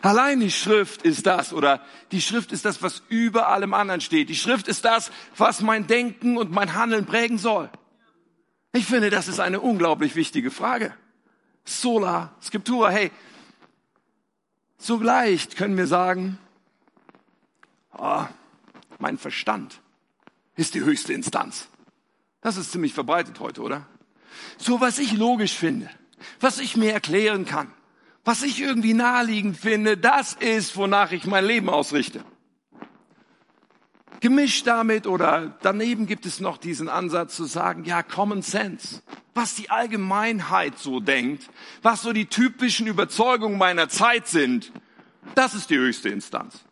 [0.00, 4.28] Allein die Schrift ist das oder die Schrift ist das, was über allem anderen steht.
[4.28, 7.70] Die Schrift ist das, was mein Denken und mein Handeln prägen soll.
[8.72, 10.94] Ich finde, das ist eine unglaublich wichtige Frage.
[11.64, 12.90] Sola Scriptura.
[12.90, 13.10] Hey,
[14.76, 16.38] so leicht können wir sagen,
[17.96, 18.24] oh,
[18.98, 19.80] mein Verstand
[20.54, 21.68] ist die höchste Instanz.
[22.40, 23.86] Das ist ziemlich verbreitet heute, oder?
[24.58, 25.90] So was ich logisch finde,
[26.40, 27.72] was ich mir erklären kann,
[28.28, 32.22] was ich irgendwie naheliegend finde, das ist, wonach ich mein Leben ausrichte.
[34.20, 39.00] Gemischt damit oder daneben gibt es noch diesen Ansatz zu sagen, ja, Common Sense,
[39.32, 41.48] was die Allgemeinheit so denkt,
[41.80, 44.72] was so die typischen Überzeugungen meiner Zeit sind,
[45.34, 46.64] das ist die höchste Instanz.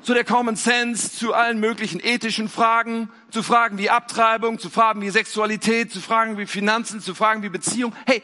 [0.00, 5.02] So der Common Sense zu allen möglichen ethischen Fragen, zu Fragen wie Abtreibung, zu Fragen
[5.02, 7.92] wie Sexualität, zu Fragen wie Finanzen, zu Fragen wie Beziehung.
[8.06, 8.22] Hey,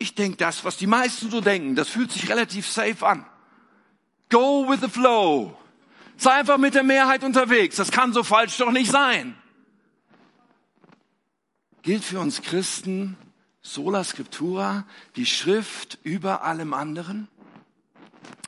[0.00, 3.26] ich denke das, was die meisten so denken, das fühlt sich relativ safe an.
[4.30, 5.54] Go with the flow.
[6.16, 7.76] Sei einfach mit der Mehrheit unterwegs.
[7.76, 9.36] Das kann so falsch doch nicht sein.
[11.82, 13.18] Gilt für uns Christen
[13.60, 14.86] sola scriptura,
[15.16, 17.28] die Schrift über allem anderen?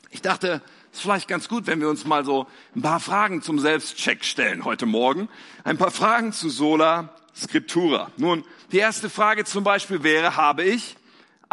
[0.09, 0.61] Ich dachte,
[0.91, 4.25] es ist vielleicht ganz gut, wenn wir uns mal so ein paar Fragen zum Selbstcheck
[4.25, 5.29] stellen heute Morgen.
[5.63, 8.11] Ein paar Fragen zu sola scriptura.
[8.17, 10.95] Nun, die erste Frage zum Beispiel wäre, habe ich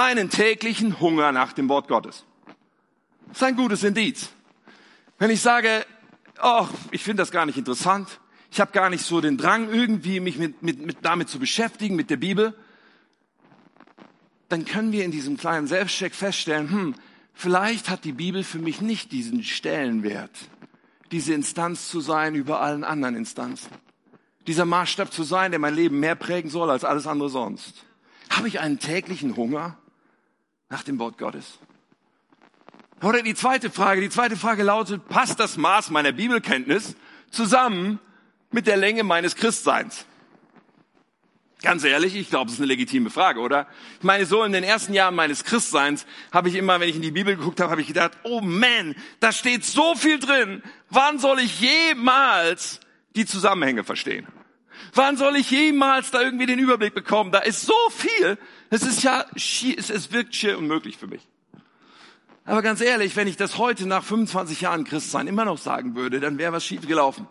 [0.00, 2.24] einen täglichen Hunger nach dem Wort Gottes.
[3.28, 4.30] Das ist ein gutes Indiz.
[5.18, 5.84] Wenn ich sage,
[6.42, 10.20] oh, ich finde das gar nicht interessant, ich habe gar nicht so den Drang, irgendwie
[10.20, 12.54] mich mit, mit, mit damit zu beschäftigen, mit der Bibel,
[14.48, 16.94] dann können wir in diesem kleinen Selbstcheck feststellen, hm,
[17.34, 20.32] vielleicht hat die Bibel für mich nicht diesen Stellenwert,
[21.12, 23.70] diese Instanz zu sein über allen anderen Instanzen.
[24.46, 27.84] Dieser Maßstab zu sein, der mein Leben mehr prägen soll als alles andere sonst.
[28.30, 29.76] Habe ich einen täglichen Hunger?
[30.70, 31.58] Nach dem Wort Gottes.
[33.02, 36.96] Oder die zweite Frage, die zweite Frage lautet, passt das Maß meiner Bibelkenntnis
[37.30, 37.98] zusammen
[38.50, 40.06] mit der Länge meines Christseins?
[41.62, 43.66] Ganz ehrlich, ich glaube, das ist eine legitime Frage, oder?
[43.98, 47.02] Ich meine, so in den ersten Jahren meines Christseins habe ich immer, wenn ich in
[47.02, 50.62] die Bibel geguckt habe, habe ich gedacht, oh man, da steht so viel drin.
[50.88, 52.80] Wann soll ich jemals
[53.14, 54.26] die Zusammenhänge verstehen?
[54.94, 57.30] Wann soll ich jemals da irgendwie den Überblick bekommen?
[57.30, 58.38] Da ist so viel.
[58.70, 61.26] Es ist ja, es wirkt schier unmöglich für mich.
[62.44, 66.20] Aber ganz ehrlich, wenn ich das heute nach 25 Jahren Christsein immer noch sagen würde,
[66.20, 67.28] dann wäre was schief gelaufen.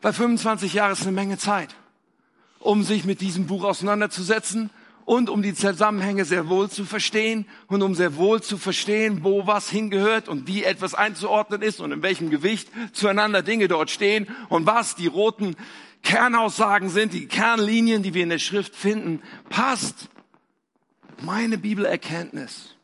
[0.00, 1.74] Weil 25 Jahre ist eine Menge Zeit
[2.62, 4.70] um sich mit diesem Buch auseinanderzusetzen
[5.04, 9.46] und um die Zusammenhänge sehr wohl zu verstehen und um sehr wohl zu verstehen, wo
[9.46, 14.28] was hingehört und wie etwas einzuordnen ist und in welchem Gewicht zueinander Dinge dort stehen
[14.48, 15.56] und was die roten
[16.02, 20.08] Kernaussagen sind, die Kernlinien, die wir in der Schrift finden, passt
[21.20, 22.76] meine Bibelerkenntnis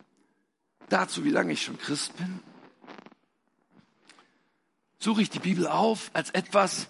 [0.89, 2.41] dazu, wie lange ich schon Christ bin?
[4.99, 6.89] Suche ich die Bibel auf als etwas,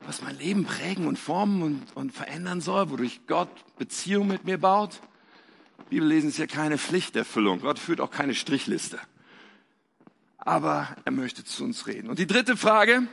[0.00, 4.58] was mein Leben prägen und formen und, und verändern soll, wodurch Gott Beziehung mit mir
[4.58, 5.00] baut.
[5.88, 7.60] Bibellesen ist ja keine Pflichterfüllung.
[7.60, 8.98] Gott führt auch keine Strichliste.
[10.38, 12.08] Aber er möchte zu uns reden.
[12.08, 13.08] Und die dritte Frage,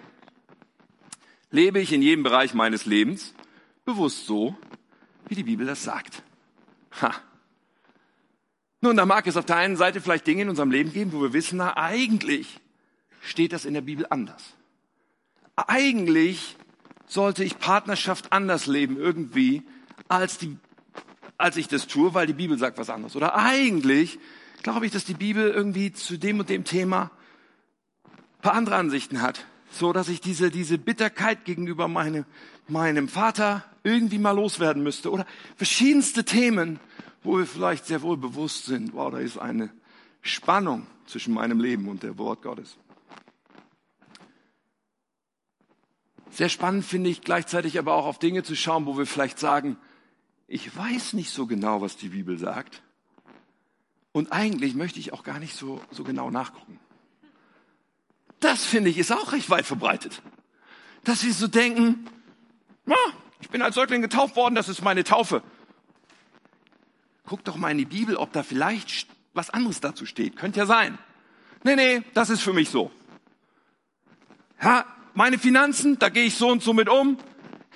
[1.54, 3.34] lebe ich in jedem Bereich meines Lebens
[3.86, 4.58] bewusst so,
[5.28, 6.24] wie die Bibel das sagt?
[7.00, 7.14] Ha.
[8.82, 11.22] Nun, da mag es auf der einen Seite vielleicht Dinge in unserem Leben geben, wo
[11.22, 12.60] wir wissen, na, eigentlich
[13.22, 14.56] steht das in der Bibel anders.
[15.56, 16.58] Eigentlich
[17.06, 19.62] sollte ich Partnerschaft anders leben irgendwie,
[20.08, 20.58] als, die,
[21.38, 23.16] als ich das tue, weil die Bibel sagt was anderes.
[23.16, 24.18] Oder eigentlich
[24.64, 27.12] glaube ich, dass die Bibel irgendwie zu dem und dem Thema
[28.06, 29.46] ein paar andere Ansichten hat.
[29.74, 32.26] So dass ich diese, diese Bitterkeit gegenüber meine,
[32.68, 35.12] meinem Vater irgendwie mal loswerden müsste.
[35.12, 36.80] Oder verschiedenste Themen,
[37.24, 39.72] wo wir vielleicht sehr wohl bewusst sind, wow, da ist eine
[40.22, 42.78] Spannung zwischen meinem Leben und der Wort Gottes.
[46.30, 49.78] Sehr spannend finde ich gleichzeitig aber auch auf Dinge zu schauen, wo wir vielleicht sagen,
[50.48, 52.84] ich weiß nicht so genau, was die Bibel sagt.
[54.12, 56.80] Und eigentlich möchte ich auch gar nicht so, so genau nachgucken.
[58.44, 60.22] Das finde ich ist auch recht weit verbreitet.
[61.06, 62.10] Dass wir so denken,
[62.86, 62.98] ja,
[63.40, 65.42] ich bin als Säugling getauft worden, das ist meine Taufe.
[67.26, 70.36] Guck doch mal in die Bibel, ob da vielleicht was anderes dazu steht.
[70.36, 70.98] Könnte ja sein.
[71.64, 72.92] Nee, nee, das ist für mich so.
[74.62, 77.18] Ja, meine Finanzen, da gehe ich so und so mit um.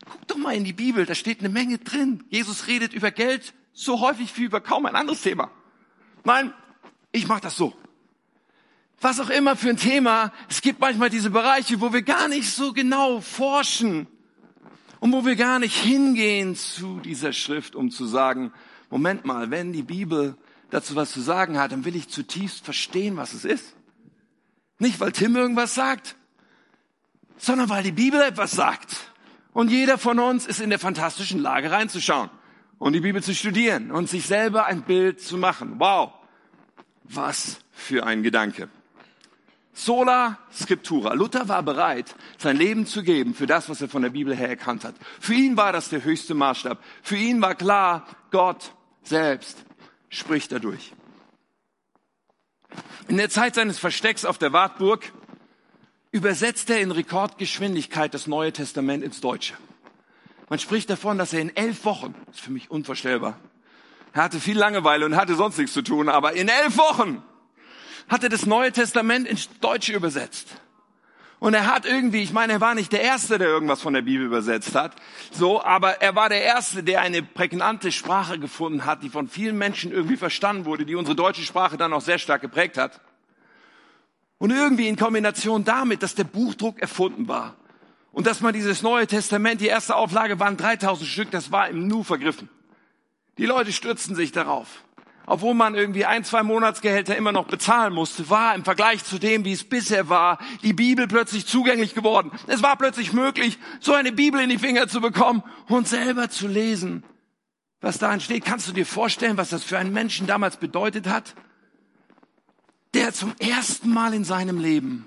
[0.10, 2.26] Guck doch mal in die Bibel, da steht eine Menge drin.
[2.30, 5.50] Jesus redet über Geld so häufig wie über kaum ein anderes Thema.
[6.26, 6.54] Nein,
[7.14, 7.74] ich mache das so.
[9.00, 12.50] Was auch immer für ein Thema, es gibt manchmal diese Bereiche, wo wir gar nicht
[12.50, 14.08] so genau forschen
[15.00, 18.52] und wo wir gar nicht hingehen zu dieser Schrift, um zu sagen,
[18.90, 20.36] Moment mal, wenn die Bibel
[20.72, 23.76] dazu was zu sagen hat, dann will ich zutiefst verstehen, was es ist.
[24.80, 26.16] Nicht, weil Tim irgendwas sagt,
[27.38, 29.12] sondern weil die Bibel etwas sagt.
[29.54, 32.30] Und jeder von uns ist in der fantastischen Lage reinzuschauen
[32.78, 35.76] und die Bibel zu studieren und sich selber ein Bild zu machen.
[35.80, 36.14] Wow,
[37.04, 38.70] was für ein Gedanke.
[39.78, 41.14] Sola Scriptura.
[41.14, 44.50] Luther war bereit, sein Leben zu geben für das, was er von der Bibel her
[44.50, 44.96] erkannt hat.
[45.20, 46.84] Für ihn war das der höchste Maßstab.
[47.04, 49.64] Für ihn war klar, Gott selbst
[50.10, 50.94] spricht dadurch.
[53.08, 55.14] In der Zeit seines Verstecks auf der Wartburg
[56.10, 59.54] übersetzt er in Rekordgeschwindigkeit das Neue Testament ins Deutsche.
[60.50, 63.40] Man spricht davon, dass er in elf Wochen, das ist für mich unvorstellbar,
[64.12, 67.22] er hatte viel Langeweile und hatte sonst nichts zu tun, aber in elf Wochen
[68.08, 70.48] hat er das Neue Testament ins Deutsche übersetzt.
[71.40, 74.02] Und er hat irgendwie, ich meine, er war nicht der Erste, der irgendwas von der
[74.02, 74.96] Bibel übersetzt hat,
[75.32, 79.56] so, aber er war der Erste, der eine prägnante Sprache gefunden hat, die von vielen
[79.58, 83.02] Menschen irgendwie verstanden wurde, die unsere deutsche Sprache dann auch sehr stark geprägt hat.
[84.40, 87.56] Und irgendwie in Kombination damit, dass der Buchdruck erfunden war
[88.12, 91.88] und dass man dieses Neue Testament, die erste Auflage waren 3000 Stück, das war im
[91.88, 92.50] Nu vergriffen.
[93.38, 94.84] Die Leute stürzten sich darauf.
[95.28, 99.46] Obwohl man irgendwie ein, zwei Monatsgehälter immer noch bezahlen musste, war im Vergleich zu dem,
[99.46, 102.32] wie es bisher war, die Bibel plötzlich zugänglich geworden.
[102.48, 106.48] Es war plötzlich möglich, so eine Bibel in die Finger zu bekommen und selber zu
[106.48, 107.04] lesen.
[107.82, 111.36] Was da entsteht, kannst du dir vorstellen, was das für einen Menschen damals bedeutet hat?
[112.98, 115.06] der zum ersten Mal in seinem Leben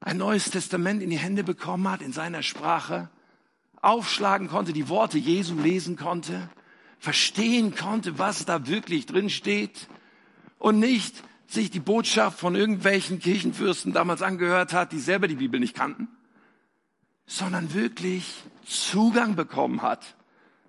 [0.00, 3.08] ein neues Testament in die Hände bekommen hat, in seiner Sprache,
[3.80, 6.48] aufschlagen konnte, die Worte Jesu lesen konnte,
[6.98, 9.88] verstehen konnte, was da wirklich drin steht
[10.58, 15.60] und nicht sich die Botschaft von irgendwelchen Kirchenfürsten damals angehört hat, die selber die Bibel
[15.60, 16.08] nicht kannten,
[17.26, 20.16] sondern wirklich Zugang bekommen hat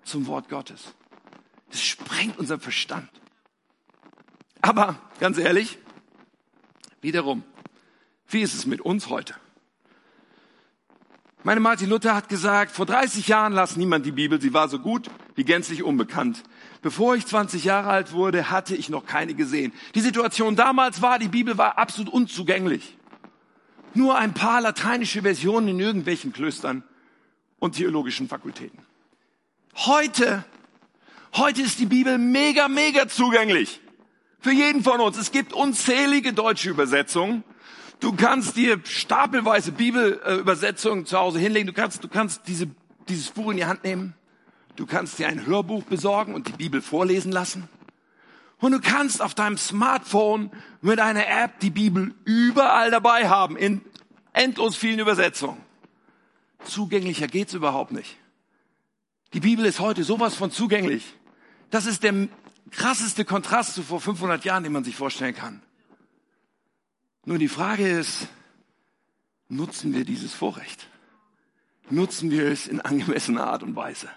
[0.04, 0.94] zum Wort Gottes.
[1.70, 3.10] Das sprengt unser Verstand.
[4.60, 5.78] Aber ganz ehrlich,
[7.00, 7.42] wiederum,
[8.28, 9.34] wie ist es mit uns heute?
[11.44, 14.80] Meine Martin Luther hat gesagt, vor 30 Jahren las niemand die Bibel, sie war so
[14.80, 16.42] gut wie gänzlich unbekannt.
[16.82, 19.72] Bevor ich 20 Jahre alt wurde, hatte ich noch keine gesehen.
[19.94, 22.96] Die Situation damals war, die Bibel war absolut unzugänglich.
[23.94, 26.82] Nur ein paar lateinische Versionen in irgendwelchen Klöstern
[27.60, 28.80] und theologischen Fakultäten.
[29.76, 30.44] Heute,
[31.36, 33.80] heute ist die Bibel mega, mega zugänglich.
[34.40, 35.16] Für jeden von uns.
[35.16, 37.44] Es gibt unzählige deutsche Übersetzungen.
[38.00, 41.66] Du kannst dir stapelweise Bibelübersetzungen zu Hause hinlegen.
[41.66, 42.68] Du kannst, du kannst diese,
[43.08, 44.14] dieses Buch in die Hand nehmen.
[44.76, 47.68] Du kannst dir ein Hörbuch besorgen und die Bibel vorlesen lassen.
[48.60, 53.80] Und du kannst auf deinem Smartphone mit einer App die Bibel überall dabei haben, in
[54.32, 55.60] endlos vielen Übersetzungen.
[56.64, 58.16] Zugänglicher geht's überhaupt nicht.
[59.32, 61.14] Die Bibel ist heute sowas von zugänglich.
[61.70, 62.28] Das ist der
[62.70, 65.62] krasseste Kontrast zu vor 500 Jahren, den man sich vorstellen kann.
[67.28, 68.26] Nur die Frage ist,
[69.50, 70.88] nutzen wir dieses Vorrecht?
[71.90, 74.08] Nutzen wir es in angemessener Art und Weise?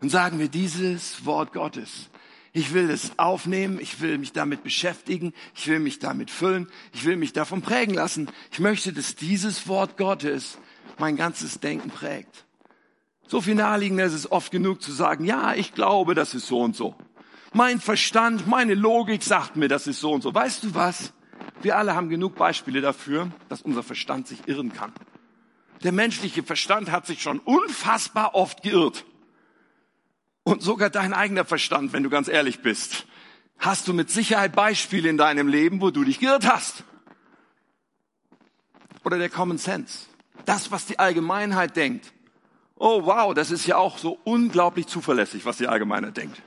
[0.00, 2.08] Und sagen wir dieses Wort Gottes.
[2.52, 7.04] Ich will es aufnehmen, ich will mich damit beschäftigen, ich will mich damit füllen, ich
[7.04, 8.28] will mich davon prägen lassen.
[8.52, 10.58] Ich möchte, dass dieses Wort Gottes
[10.98, 12.44] mein ganzes Denken prägt.
[13.26, 16.60] So viel naheliegender ist es oft genug zu sagen, ja, ich glaube, das ist so
[16.60, 16.94] und so.
[17.52, 20.32] Mein Verstand, meine Logik sagt mir, das ist so und so.
[20.32, 21.12] Weißt du was?
[21.62, 24.92] Wir alle haben genug Beispiele dafür, dass unser Verstand sich irren kann.
[25.82, 29.04] Der menschliche Verstand hat sich schon unfassbar oft geirrt.
[30.42, 33.06] Und sogar dein eigener Verstand, wenn du ganz ehrlich bist,
[33.58, 36.84] hast du mit Sicherheit Beispiele in deinem Leben, wo du dich geirrt hast.
[39.04, 40.06] Oder der Common Sense.
[40.46, 42.12] Das, was die Allgemeinheit denkt.
[42.76, 46.40] Oh wow, das ist ja auch so unglaublich zuverlässig, was die Allgemeinheit denkt.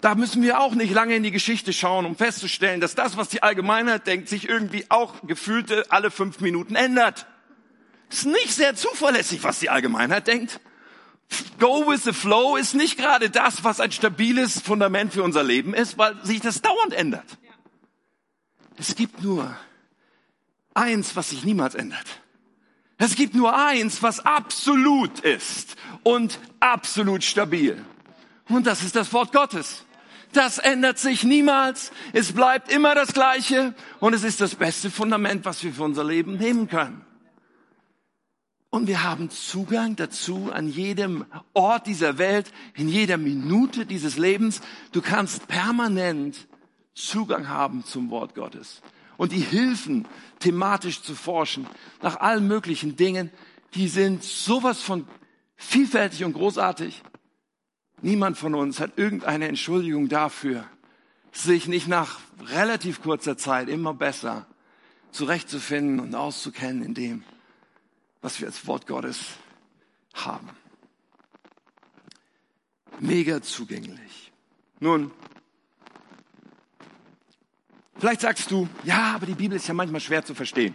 [0.00, 3.28] Da müssen wir auch nicht lange in die Geschichte schauen, um festzustellen, dass das, was
[3.28, 7.26] die Allgemeinheit denkt, sich irgendwie auch gefühlte alle fünf Minuten ändert.
[8.10, 10.60] Ist nicht sehr zuverlässig, was die Allgemeinheit denkt.
[11.58, 15.74] Go with the flow ist nicht gerade das, was ein stabiles Fundament für unser Leben
[15.74, 17.38] ist, weil sich das dauernd ändert.
[18.78, 19.54] Es gibt nur
[20.74, 22.06] eins, was sich niemals ändert.
[22.96, 27.84] Es gibt nur eins, was absolut ist und absolut stabil.
[28.48, 29.84] Und das ist das Wort Gottes.
[30.32, 31.90] Das ändert sich niemals.
[32.12, 33.74] Es bleibt immer das Gleiche.
[34.00, 37.04] Und es ist das beste Fundament, was wir für unser Leben nehmen können.
[38.70, 44.60] Und wir haben Zugang dazu an jedem Ort dieser Welt, in jeder Minute dieses Lebens.
[44.92, 46.46] Du kannst permanent
[46.94, 48.82] Zugang haben zum Wort Gottes.
[49.16, 50.06] Und die Hilfen,
[50.40, 51.66] thematisch zu forschen,
[52.02, 53.30] nach allen möglichen Dingen,
[53.74, 55.06] die sind sowas von
[55.56, 57.02] vielfältig und großartig.
[58.00, 60.64] Niemand von uns hat irgendeine Entschuldigung dafür,
[61.32, 64.46] sich nicht nach relativ kurzer Zeit immer besser
[65.10, 67.24] zurechtzufinden und auszukennen in dem,
[68.20, 69.18] was wir als Wort Gottes
[70.14, 70.48] haben.
[73.00, 74.32] Mega zugänglich.
[74.80, 75.10] Nun,
[77.98, 80.74] vielleicht sagst du, ja, aber die Bibel ist ja manchmal schwer zu verstehen.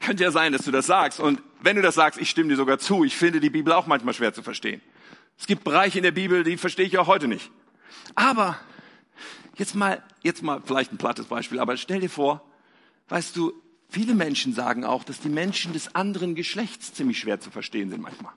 [0.00, 1.20] Könnte ja sein, dass du das sagst.
[1.20, 3.04] Und wenn du das sagst, ich stimme dir sogar zu.
[3.04, 4.82] Ich finde die Bibel auch manchmal schwer zu verstehen.
[5.38, 7.50] Es gibt Bereiche in der Bibel, die verstehe ich auch heute nicht.
[8.14, 8.58] Aber
[9.56, 12.42] jetzt mal, jetzt mal vielleicht ein plattes Beispiel, aber stell dir vor,
[13.08, 13.52] weißt du,
[13.88, 18.00] viele Menschen sagen auch, dass die Menschen des anderen Geschlechts ziemlich schwer zu verstehen sind
[18.00, 18.32] manchmal.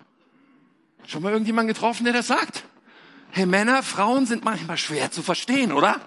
[1.07, 2.63] Schon mal irgendjemand getroffen, der das sagt?
[3.31, 5.99] Hey, Männer, Frauen sind manchmal schwer zu verstehen, oder?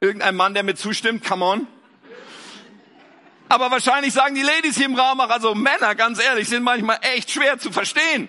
[0.00, 1.66] Irgendein Mann, der mir zustimmt, come on.
[3.48, 6.98] Aber wahrscheinlich sagen die Ladies hier im Raum auch, also Männer, ganz ehrlich, sind manchmal
[7.02, 8.28] echt schwer zu verstehen.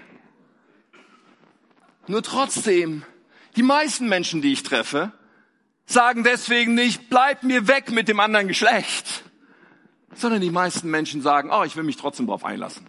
[2.10, 3.04] Nur trotzdem,
[3.56, 5.12] die meisten Menschen, die ich treffe,
[5.86, 9.24] sagen deswegen nicht, bleib mir weg mit dem anderen Geschlecht,
[10.16, 12.84] sondern die meisten Menschen sagen, oh, ich will mich trotzdem darauf einlassen.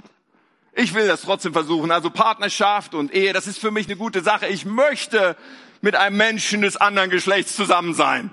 [0.73, 1.91] Ich will das trotzdem versuchen.
[1.91, 4.47] Also Partnerschaft und Ehe, das ist für mich eine gute Sache.
[4.47, 5.37] Ich möchte
[5.83, 8.31] mit einem Menschen des anderen Geschlechts zusammen sein.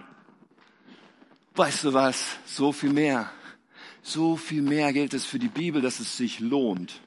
[1.56, 2.24] Weißt du was?
[2.46, 3.30] So viel mehr.
[4.04, 7.02] So viel mehr gilt es für die Bibel, dass es sich lohnt,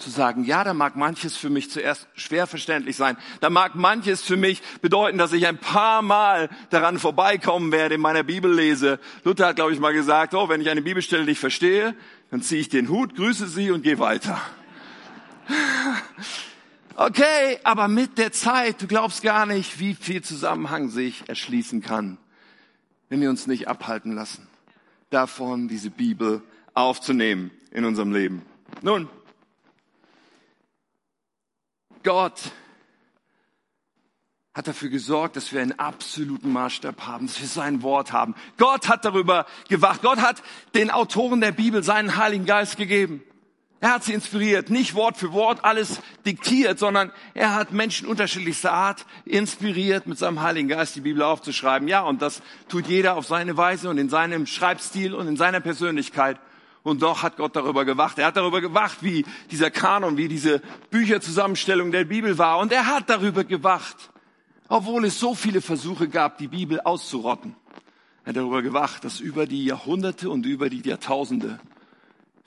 [0.00, 3.16] zu sagen, ja, da mag manches für mich zuerst schwer verständlich sein.
[3.40, 8.00] Da mag manches für mich bedeuten, dass ich ein paar Mal daran vorbeikommen werde, in
[8.00, 8.98] meiner Bibel lese.
[9.24, 11.94] Luther hat, glaube ich, mal gesagt, oh, wenn ich eine Bibelstelle nicht verstehe,
[12.30, 14.40] dann ziehe ich den Hut, grüße sie und gehe weiter.
[16.96, 22.18] Okay, aber mit der Zeit, du glaubst gar nicht, wie viel Zusammenhang sich erschließen kann,
[23.08, 24.46] wenn wir uns nicht abhalten lassen,
[25.08, 26.42] davon diese Bibel
[26.74, 28.42] aufzunehmen in unserem Leben.
[28.82, 29.08] Nun,
[32.02, 32.52] Gott
[34.54, 38.34] hat dafür gesorgt, dass wir einen absoluten Maßstab haben, dass wir sein Wort haben.
[38.56, 40.02] Gott hat darüber gewacht.
[40.02, 40.42] Gott hat
[40.74, 43.22] den Autoren der Bibel seinen Heiligen Geist gegeben.
[43.82, 48.72] Er hat sie inspiriert, nicht Wort für Wort alles diktiert, sondern er hat Menschen unterschiedlichster
[48.72, 51.88] Art inspiriert, mit seinem Heiligen Geist die Bibel aufzuschreiben.
[51.88, 55.60] Ja, und das tut jeder auf seine Weise und in seinem Schreibstil und in seiner
[55.60, 56.38] Persönlichkeit.
[56.82, 58.18] Und doch hat Gott darüber gewacht.
[58.18, 62.58] Er hat darüber gewacht, wie dieser Kanon, wie diese Bücherzusammenstellung der Bibel war.
[62.58, 64.10] Und er hat darüber gewacht,
[64.68, 67.54] obwohl es so viele Versuche gab, die Bibel auszurotten.
[68.24, 71.60] Er hat darüber gewacht, dass über die Jahrhunderte und über die Jahrtausende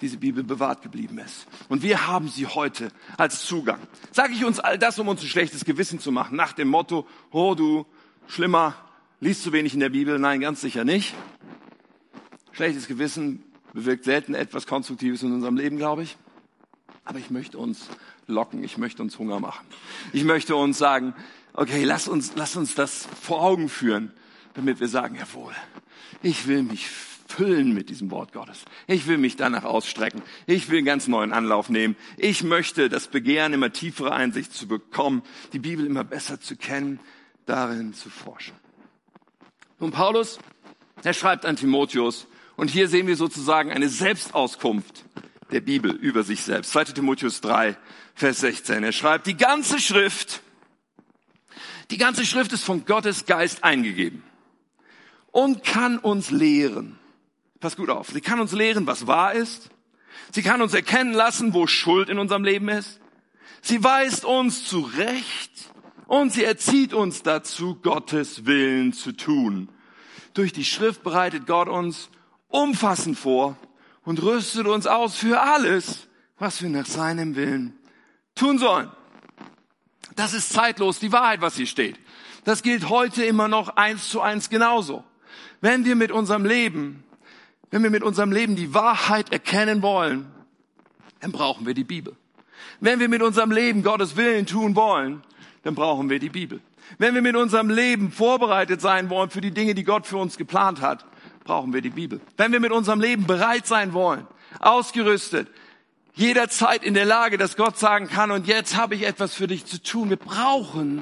[0.01, 1.47] diese Bibel bewahrt geblieben ist.
[1.69, 3.79] Und wir haben sie heute als Zugang.
[4.11, 7.07] Sage ich uns all das, um uns ein schlechtes Gewissen zu machen, nach dem Motto,
[7.31, 7.85] oh du
[8.27, 8.75] Schlimmer,
[9.19, 10.17] liest zu wenig in der Bibel?
[10.17, 11.13] Nein, ganz sicher nicht.
[12.51, 16.17] Schlechtes Gewissen bewirkt selten etwas Konstruktives in unserem Leben, glaube ich.
[17.05, 17.87] Aber ich möchte uns
[18.27, 19.65] locken, ich möchte uns Hunger machen.
[20.13, 21.13] Ich möchte uns sagen,
[21.53, 24.11] okay, lass uns, lass uns das vor Augen führen,
[24.53, 25.53] damit wir sagen, jawohl,
[26.21, 26.87] ich will mich
[27.27, 28.63] füllen mit diesem Wort Gottes.
[28.85, 30.21] Ich will mich danach ausstrecken.
[30.45, 31.95] Ich will einen ganz neuen Anlauf nehmen.
[32.17, 36.99] Ich möchte das Begehren, immer tiefere Einsicht zu bekommen, die Bibel immer besser zu kennen,
[37.45, 38.53] darin zu forschen.
[39.79, 40.39] Nun, Paulus,
[41.03, 45.05] er schreibt an Timotheus, und hier sehen wir sozusagen eine Selbstauskunft
[45.51, 46.71] der Bibel über sich selbst.
[46.71, 46.85] 2.
[46.85, 47.77] Timotheus 3,
[48.15, 48.83] Vers 16.
[48.83, 50.41] Er schreibt, die ganze Schrift,
[51.91, 54.23] die ganze Schrift ist von Gottes Geist eingegeben
[55.31, 56.99] und kann uns lehren
[57.63, 59.69] pass gut auf, sie kann uns lehren, was wahr ist.
[60.31, 62.99] Sie kann uns erkennen lassen, wo Schuld in unserem Leben ist.
[63.61, 65.71] Sie weist uns zurecht
[66.07, 69.69] und sie erzieht uns dazu, Gottes Willen zu tun.
[70.33, 72.09] Durch die Schrift bereitet Gott uns
[72.53, 73.57] umfassend vor
[74.03, 76.07] und rüstet uns aus für alles,
[76.39, 77.77] was wir nach seinem Willen
[78.35, 78.89] tun sollen.
[80.15, 81.97] Das ist zeitlos die Wahrheit, was hier steht.
[82.43, 85.03] Das gilt heute immer noch eins zu eins genauso.
[85.61, 87.03] Wenn wir mit unserem Leben
[87.73, 90.27] wenn wir mit unserem Leben die Wahrheit erkennen wollen,
[91.21, 92.15] dann brauchen wir die Bibel.
[92.79, 95.23] Wenn wir mit unserem Leben Gottes Willen tun wollen,
[95.63, 96.59] dann brauchen wir die Bibel.
[96.99, 100.37] Wenn wir mit unserem Leben vorbereitet sein wollen für die Dinge, die Gott für uns
[100.37, 101.03] geplant hat,
[101.43, 102.21] brauchen wir die Bibel.
[102.37, 104.27] Wenn wir mit unserem Leben bereit sein wollen,
[104.59, 105.47] ausgerüstet,
[106.15, 109.65] jederzeit in der Lage, dass Gott sagen kann, und jetzt habe ich etwas für dich
[109.65, 111.01] zu tun, wir brauchen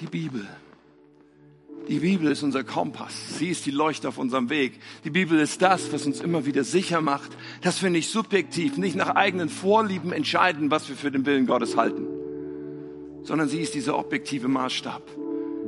[0.00, 0.46] die Bibel.
[1.88, 3.38] Die Bibel ist unser Kompass.
[3.38, 4.80] Sie ist die Leuchte auf unserem Weg.
[5.04, 7.30] Die Bibel ist das, was uns immer wieder sicher macht,
[7.62, 11.76] dass wir nicht subjektiv, nicht nach eigenen Vorlieben entscheiden, was wir für den Willen Gottes
[11.76, 12.06] halten,
[13.22, 15.02] sondern sie ist dieser objektive Maßstab,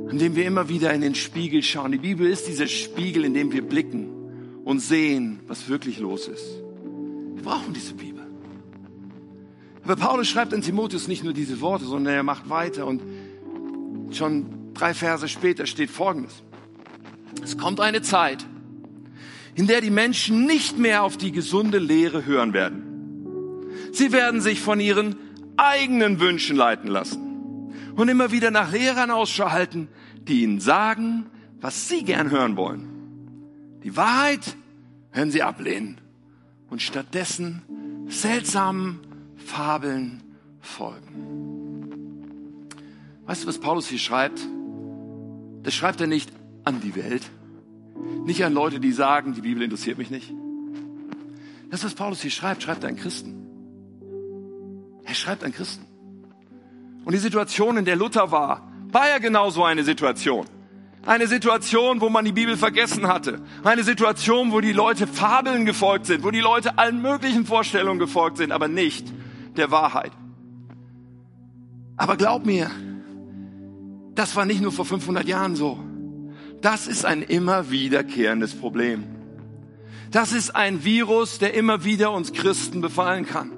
[0.09, 1.91] an dem wir immer wieder in den Spiegel schauen.
[1.91, 4.09] Die Bibel ist dieser Spiegel, in dem wir blicken
[4.63, 6.45] und sehen, was wirklich los ist.
[7.35, 8.25] Wir brauchen diese Bibel.
[9.83, 13.01] Aber Paulus schreibt an Timotheus nicht nur diese Worte, sondern er macht weiter und
[14.11, 16.41] schon Drei Verse später steht Folgendes.
[17.43, 18.45] Es kommt eine Zeit,
[19.53, 22.83] in der die Menschen nicht mehr auf die gesunde Lehre hören werden.
[23.91, 25.17] Sie werden sich von ihren
[25.57, 29.89] eigenen Wünschen leiten lassen und immer wieder nach Lehrern Ausschau halten,
[30.29, 31.25] die ihnen sagen,
[31.59, 32.87] was sie gern hören wollen.
[33.83, 34.55] Die Wahrheit
[35.11, 35.99] werden sie ablehnen
[36.69, 37.63] und stattdessen
[38.07, 38.99] seltsamen
[39.37, 40.21] Fabeln
[40.59, 41.47] folgen.
[43.25, 44.39] Weißt du, was Paulus hier schreibt?
[45.63, 46.31] Das schreibt er nicht
[46.63, 47.29] an die Welt,
[48.25, 50.33] nicht an Leute, die sagen, die Bibel interessiert mich nicht.
[51.69, 53.35] Das, was Paulus hier schreibt, schreibt er an Christen.
[55.03, 55.85] Er schreibt an Christen.
[57.05, 60.45] Und die Situation, in der Luther war, war ja genau so eine Situation.
[61.05, 63.41] Eine Situation, wo man die Bibel vergessen hatte.
[63.63, 68.37] Eine Situation, wo die Leute Fabeln gefolgt sind, wo die Leute allen möglichen Vorstellungen gefolgt
[68.37, 69.07] sind, aber nicht
[69.55, 70.11] der Wahrheit.
[71.95, 72.69] Aber glaub mir,
[74.15, 75.79] das war nicht nur vor 500 Jahren so.
[76.61, 79.05] Das ist ein immer wiederkehrendes Problem.
[80.11, 83.51] Das ist ein Virus, der immer wieder uns Christen befallen kann.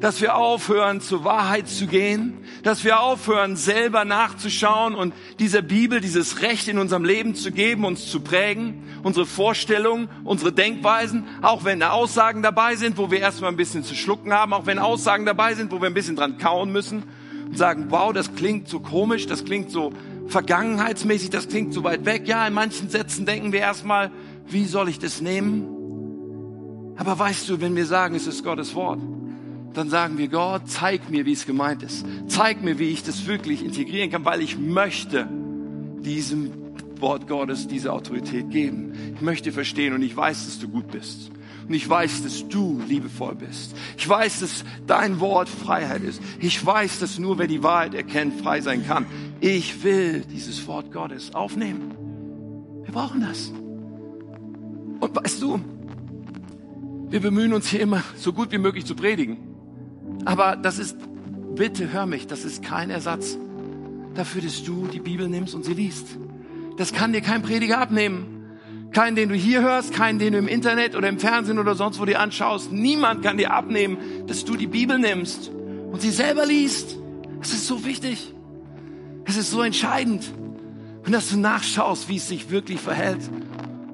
[0.00, 6.00] Dass wir aufhören, zur Wahrheit zu gehen, dass wir aufhören, selber nachzuschauen und dieser Bibel
[6.00, 11.64] dieses Recht in unserem Leben zu geben, uns zu prägen, unsere Vorstellungen, unsere Denkweisen, auch
[11.64, 14.78] wenn da Aussagen dabei sind, wo wir erstmal ein bisschen zu schlucken haben, auch wenn
[14.78, 17.04] Aussagen dabei sind, wo wir ein bisschen dran kauen müssen,
[17.46, 19.92] und sagen, wow, das klingt so komisch, das klingt so
[20.26, 22.26] vergangenheitsmäßig, das klingt so weit weg.
[22.26, 24.10] Ja, in manchen Sätzen denken wir erstmal,
[24.46, 25.66] wie soll ich das nehmen?
[26.96, 29.00] Aber weißt du, wenn wir sagen, es ist Gottes Wort,
[29.74, 32.04] dann sagen wir, Gott, zeig mir, wie es gemeint ist.
[32.28, 35.28] Zeig mir, wie ich das wirklich integrieren kann, weil ich möchte
[36.00, 36.52] diesem
[37.00, 38.92] Wort Gottes diese Autorität geben.
[39.14, 41.30] Ich möchte verstehen und ich weiß, dass du gut bist.
[41.66, 43.74] Und ich weiß, dass du liebevoll bist.
[43.96, 46.20] Ich weiß, dass dein Wort Freiheit ist.
[46.40, 49.06] Ich weiß, dass nur wer die Wahrheit erkennt, frei sein kann.
[49.40, 51.94] ich will dieses Wort Gottes aufnehmen.
[52.84, 53.50] Wir brauchen das.
[55.00, 55.60] Und weißt du,
[57.08, 59.53] wir bemühen uns hier immer, so gut wie möglich zu predigen.
[60.24, 60.96] Aber das ist,
[61.54, 63.38] bitte hör mich, das ist kein Ersatz
[64.14, 66.16] dafür, dass du die Bibel nimmst und sie liest.
[66.76, 68.30] Das kann dir kein Prediger abnehmen.
[68.92, 72.00] Keinen, den du hier hörst, keinen, den du im Internet oder im Fernsehen oder sonst
[72.00, 72.70] wo dir anschaust.
[72.72, 75.50] Niemand kann dir abnehmen, dass du die Bibel nimmst
[75.90, 76.96] und sie selber liest.
[77.40, 78.32] Das ist so wichtig.
[79.24, 80.32] Es ist so entscheidend.
[81.04, 83.20] Und dass du nachschaust, wie es sich wirklich verhält.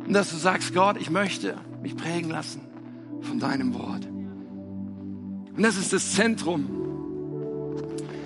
[0.06, 2.60] Und dass du sagst, Gott, ich möchte mich prägen lassen
[3.22, 4.09] von deinem Wort.
[5.60, 6.70] Und das ist das Zentrum.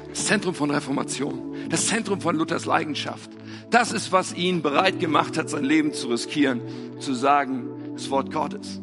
[0.09, 1.57] Das Zentrum von Reformation.
[1.69, 3.29] Das Zentrum von Luthers Leidenschaft.
[3.71, 6.61] Das ist, was ihn bereit gemacht hat, sein Leben zu riskieren,
[7.01, 8.81] zu sagen, das Wort Gottes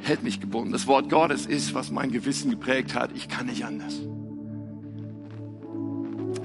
[0.00, 0.72] hält mich gebunden.
[0.72, 3.12] Das Wort Gottes ist, was mein Gewissen geprägt hat.
[3.14, 3.98] Ich kann nicht anders.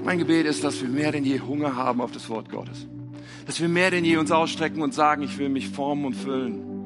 [0.02, 2.86] Mein Gebet ist, dass wir mehr denn je Hunger haben auf das Wort Gottes.
[3.44, 6.77] Dass wir mehr denn je uns ausstrecken und sagen, ich will mich formen und füllen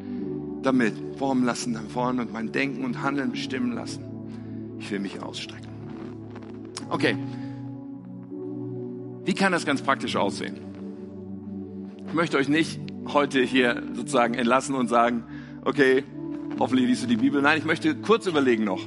[0.63, 4.05] damit, formen lassen, formen und mein Denken und Handeln bestimmen lassen.
[4.79, 5.69] Ich will mich ausstrecken.
[6.91, 7.17] Okay.
[9.25, 10.59] Wie kann das ganz praktisch aussehen?
[12.09, 12.81] Ich möchte euch nicht
[13.13, 15.25] heute hier sozusagen entlassen und sagen,
[15.65, 16.05] okay,
[16.59, 17.41] hoffentlich liest du die Bibel.
[17.41, 18.81] Nein, ich möchte kurz überlegen noch.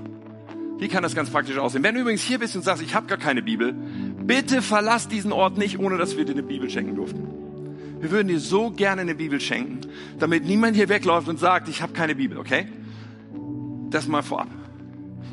[0.78, 1.84] Wie kann das ganz praktisch aussehen?
[1.84, 5.32] Wenn du übrigens hier bist und sagst, ich habe gar keine Bibel, bitte verlass diesen
[5.32, 7.45] Ort nicht, ohne dass wir dir eine Bibel schenken durften.
[8.00, 9.82] Wir würden dir so gerne eine Bibel schenken,
[10.20, 12.68] damit niemand hier wegläuft und sagt, ich habe keine Bibel, okay?
[13.90, 14.50] Das mal vorab.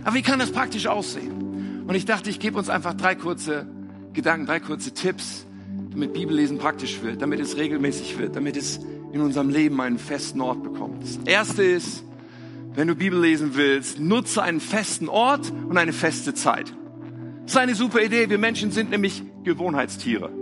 [0.05, 1.85] Aber wie kann das praktisch aussehen?
[1.87, 3.67] Und ich dachte, ich gebe uns einfach drei kurze
[4.13, 5.47] Gedanken, drei kurze Tipps,
[5.91, 8.81] damit Bibellesen praktisch wird, damit es regelmäßig wird, damit es
[9.13, 11.03] in unserem Leben einen festen Ort bekommt.
[11.03, 12.05] Das erste ist,
[12.75, 16.73] wenn du Bibel lesen willst, nutze einen festen Ort und eine feste Zeit.
[17.43, 18.31] Das ist eine super Idee.
[18.31, 20.42] Wir Menschen sind nämlich Gewohnheitstiere.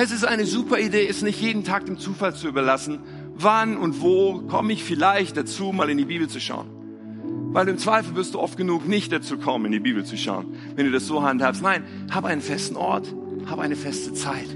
[0.00, 3.00] Es ist eine super Idee, es nicht jeden Tag dem Zufall zu überlassen,
[3.34, 6.68] wann und wo komme ich vielleicht dazu, mal in die Bibel zu schauen.
[7.52, 10.54] Weil im Zweifel wirst du oft genug nicht dazu kommen, in die Bibel zu schauen,
[10.76, 11.62] wenn du das so handhabst.
[11.62, 11.82] Nein,
[12.12, 13.12] hab einen festen Ort,
[13.50, 14.46] hab eine feste Zeit.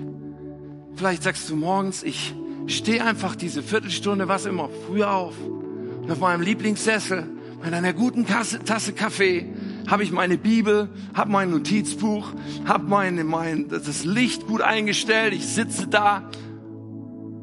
[0.95, 2.37] Vielleicht sagst du morgens, ich
[2.69, 7.27] stehe einfach diese Viertelstunde, was immer, früher auf und auf meinem Lieblingssessel
[7.65, 9.53] mit einer guten Tasse, Tasse Kaffee
[9.89, 12.33] habe ich meine Bibel, habe mein Notizbuch,
[12.67, 15.35] habe meine, mein, das Licht gut eingestellt.
[15.35, 16.29] Ich sitze da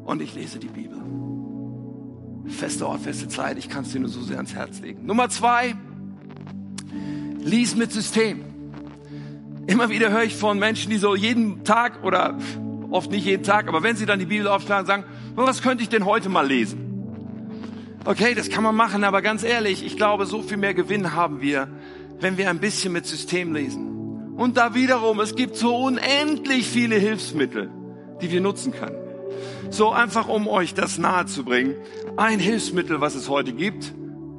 [0.04, 0.98] und ich lese die Bibel.
[2.46, 3.58] Feste Ort, feste Zeit.
[3.58, 5.06] Ich kann es dir nur so sehr ans Herz legen.
[5.06, 5.74] Nummer zwei,
[7.38, 8.44] lies mit System.
[9.66, 12.38] Immer wieder höre ich von Menschen, die so jeden Tag oder
[12.90, 15.04] oft nicht jeden Tag, aber wenn sie dann die Bibel aufschlagen, sagen,
[15.36, 16.90] was könnte ich denn heute mal lesen?
[18.04, 21.40] Okay, das kann man machen, aber ganz ehrlich, ich glaube, so viel mehr Gewinn haben
[21.40, 21.68] wir,
[22.20, 24.34] wenn wir ein bisschen mit System lesen.
[24.36, 27.70] Und da wiederum, es gibt so unendlich viele Hilfsmittel,
[28.22, 28.96] die wir nutzen können.
[29.70, 31.74] So einfach, um euch das nahe zu bringen.
[32.16, 33.92] Ein Hilfsmittel, was es heute gibt.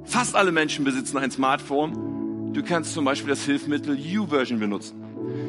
[0.03, 2.53] Fast alle Menschen besitzen ein Smartphone.
[2.53, 5.01] Du kannst zum Beispiel das Hilfsmittel YouVersion benutzen.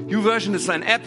[0.08, 1.02] YouVersion ist eine App,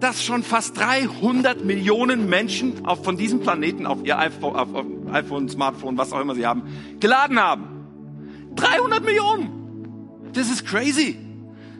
[0.00, 4.86] das schon fast 300 Millionen Menschen auf, von diesem Planeten auf ihr iPhone, auf, auf
[5.12, 6.62] iPhone, Smartphone, was auch immer sie haben,
[7.00, 7.86] geladen haben.
[8.56, 9.59] 300 Millionen!
[10.32, 11.16] Das ist crazy.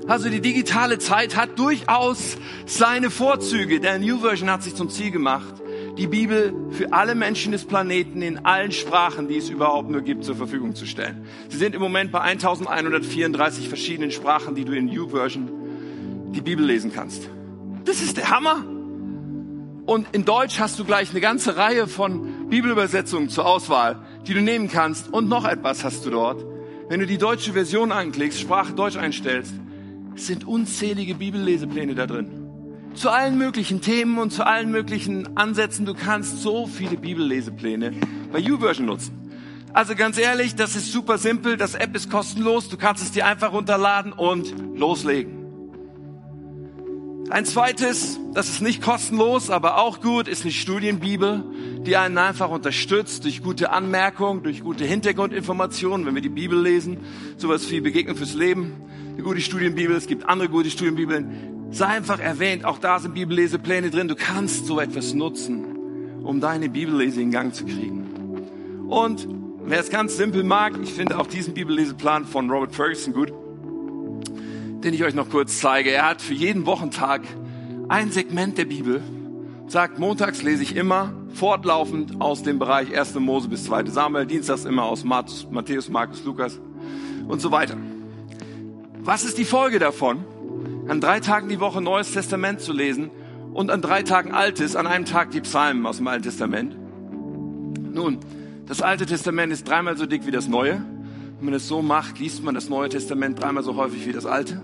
[0.07, 2.37] Also die digitale Zeit hat durchaus
[2.67, 3.81] seine Vorzüge.
[3.81, 5.55] Der New Version hat sich zum Ziel gemacht,
[5.99, 10.25] die Bibel für alle Menschen des Planeten in allen Sprachen, die es überhaupt nur gibt,
[10.25, 11.27] zur Verfügung zu stellen.
[11.49, 15.51] Sie sind im Moment bei 1134 verschiedenen Sprachen, die du in New Version
[16.33, 17.29] die Bibel lesen kannst.
[17.85, 18.65] Das ist der Hammer.
[19.87, 24.41] Und in Deutsch hast du gleich eine ganze Reihe von Bibelübersetzungen zur Auswahl, die du
[24.41, 25.13] nehmen kannst.
[25.13, 26.50] Und noch etwas hast du dort.
[26.91, 29.55] Wenn du die deutsche Version anklickst, Sprache Deutsch einstellst,
[30.17, 32.29] sind unzählige Bibellesepläne da drin.
[32.95, 35.87] Zu allen möglichen Themen und zu allen möglichen Ansätzen.
[35.87, 37.93] Du kannst so viele Bibellesepläne
[38.33, 39.31] bei YouVersion nutzen.
[39.73, 41.57] Also ganz ehrlich, das ist super simpel.
[41.57, 42.69] Das App ist kostenlos.
[42.69, 45.40] Du kannst es dir einfach runterladen und loslegen.
[47.31, 51.45] Ein zweites, das ist nicht kostenlos, aber auch gut, ist eine Studienbibel,
[51.87, 56.99] die einen einfach unterstützt durch gute Anmerkungen, durch gute Hintergrundinformationen, wenn wir die Bibel lesen,
[57.37, 58.73] sowas wie Begegnung fürs Leben,
[59.13, 61.69] eine gute Studienbibel, es gibt andere gute Studienbibeln.
[61.71, 64.09] Sei einfach erwähnt, auch da sind Bibellesepläne drin.
[64.09, 68.09] Du kannst so etwas nutzen, um deine Bibellese in Gang zu kriegen.
[68.89, 69.29] Und
[69.65, 73.33] wer es ganz simpel mag, ich finde auch diesen Bibelleseplan von Robert Ferguson gut
[74.85, 75.91] den ich euch noch kurz zeige.
[75.91, 77.23] Er hat für jeden Wochentag
[77.89, 79.03] ein Segment der Bibel.
[79.67, 83.15] Sagt, montags lese ich immer fortlaufend aus dem Bereich 1.
[83.17, 83.87] Mose bis 2.
[83.87, 86.61] Samuel, dienstags immer aus Matthäus, Markus, Lukas
[87.29, 87.77] und so weiter.
[89.03, 90.25] Was ist die Folge davon?
[90.91, 93.11] an drei Tagen die Woche Neues Testament zu lesen
[93.53, 96.77] und an drei Tagen Altes, an einem Tag die Psalmen aus dem Alten Testament.
[97.93, 98.19] Nun,
[98.67, 100.83] das Alte Testament ist dreimal so dick wie das Neue.
[101.39, 104.27] Wenn man es so macht, liest man das Neue Testament dreimal so häufig wie das
[104.27, 104.63] Alte.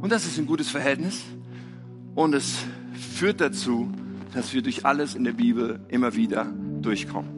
[0.00, 1.22] Und das ist ein gutes Verhältnis.
[2.14, 2.56] Und es
[3.14, 3.90] führt dazu,
[4.34, 6.46] dass wir durch alles in der Bibel immer wieder
[6.80, 7.30] durchkommen.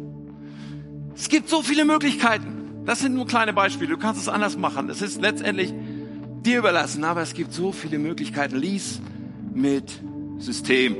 [1.15, 2.83] Es gibt so viele Möglichkeiten.
[2.85, 3.91] Das sind nur kleine Beispiele.
[3.91, 4.89] Du kannst es anders machen.
[4.89, 5.75] Es ist letztendlich
[6.43, 8.57] dir überlassen, aber es gibt so viele Möglichkeiten.
[8.57, 9.01] Lies
[9.53, 10.01] mit
[10.39, 10.97] System.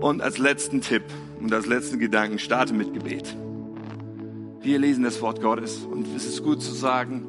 [0.00, 1.04] Und als letzten Tipp
[1.40, 3.36] und als letzten Gedanken, starte mit Gebet.
[4.60, 7.26] Wir lesen das Wort Gottes und es ist gut zu sagen,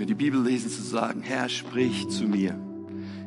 [0.00, 2.58] wenn wir die Bibel lesen, zu sagen, Herr, sprich zu mir.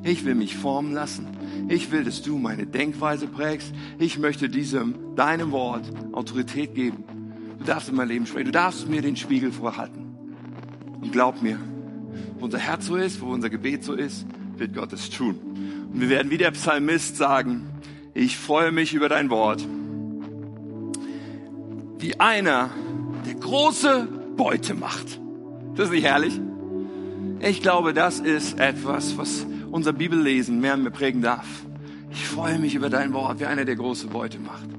[0.04, 1.28] Ich will mich formen lassen.
[1.70, 3.72] Ich will, dass du meine Denkweise prägst.
[4.00, 7.04] Ich möchte diesem, deinem Wort Autorität geben.
[7.60, 8.46] Du darfst in mein Leben sprechen.
[8.46, 10.16] Du darfst mir den Spiegel vorhalten.
[11.00, 11.60] Und glaub mir,
[12.40, 14.26] wo unser Herz so ist, wo unser Gebet so ist,
[14.58, 15.36] wird Gott es tun.
[15.94, 17.68] Und wir werden wie der Psalmist sagen,
[18.16, 19.64] ich freue mich über dein Wort.
[22.00, 22.72] Wie einer,
[23.28, 25.20] der große Beute macht.
[25.76, 26.42] Das ist nicht herrlich?
[27.46, 31.46] Ich glaube, das ist etwas, was unser Bibellesen mehr und mehr prägen darf.
[32.10, 34.70] Ich freue mich über dein Wort, wie einer, der große Beute macht.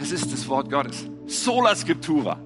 [0.00, 1.08] Es ist das Wort Gottes.
[1.26, 2.38] Sola Scriptura.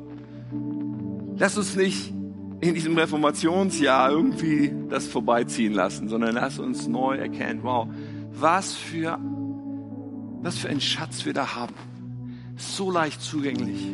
[1.37, 2.15] Lass uns nicht
[2.61, 7.89] in diesem Reformationsjahr irgendwie das vorbeiziehen lassen, sondern lass uns neu erkennen, wow,
[8.33, 9.19] was für,
[10.41, 11.75] was für ein Schatz wir da haben.
[12.57, 13.85] So leicht zugänglich.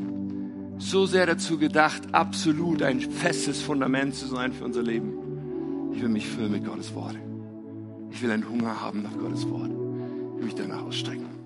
[0.79, 5.22] So sehr dazu gedacht, absolut ein festes Fundament zu sein für unser Leben.
[5.93, 7.17] Ich will mich füllen mit Gottes Wort.
[8.11, 9.71] Ich will einen Hunger haben nach Gottes Wort.
[9.71, 11.42] Ich will mich danach ausstrecken.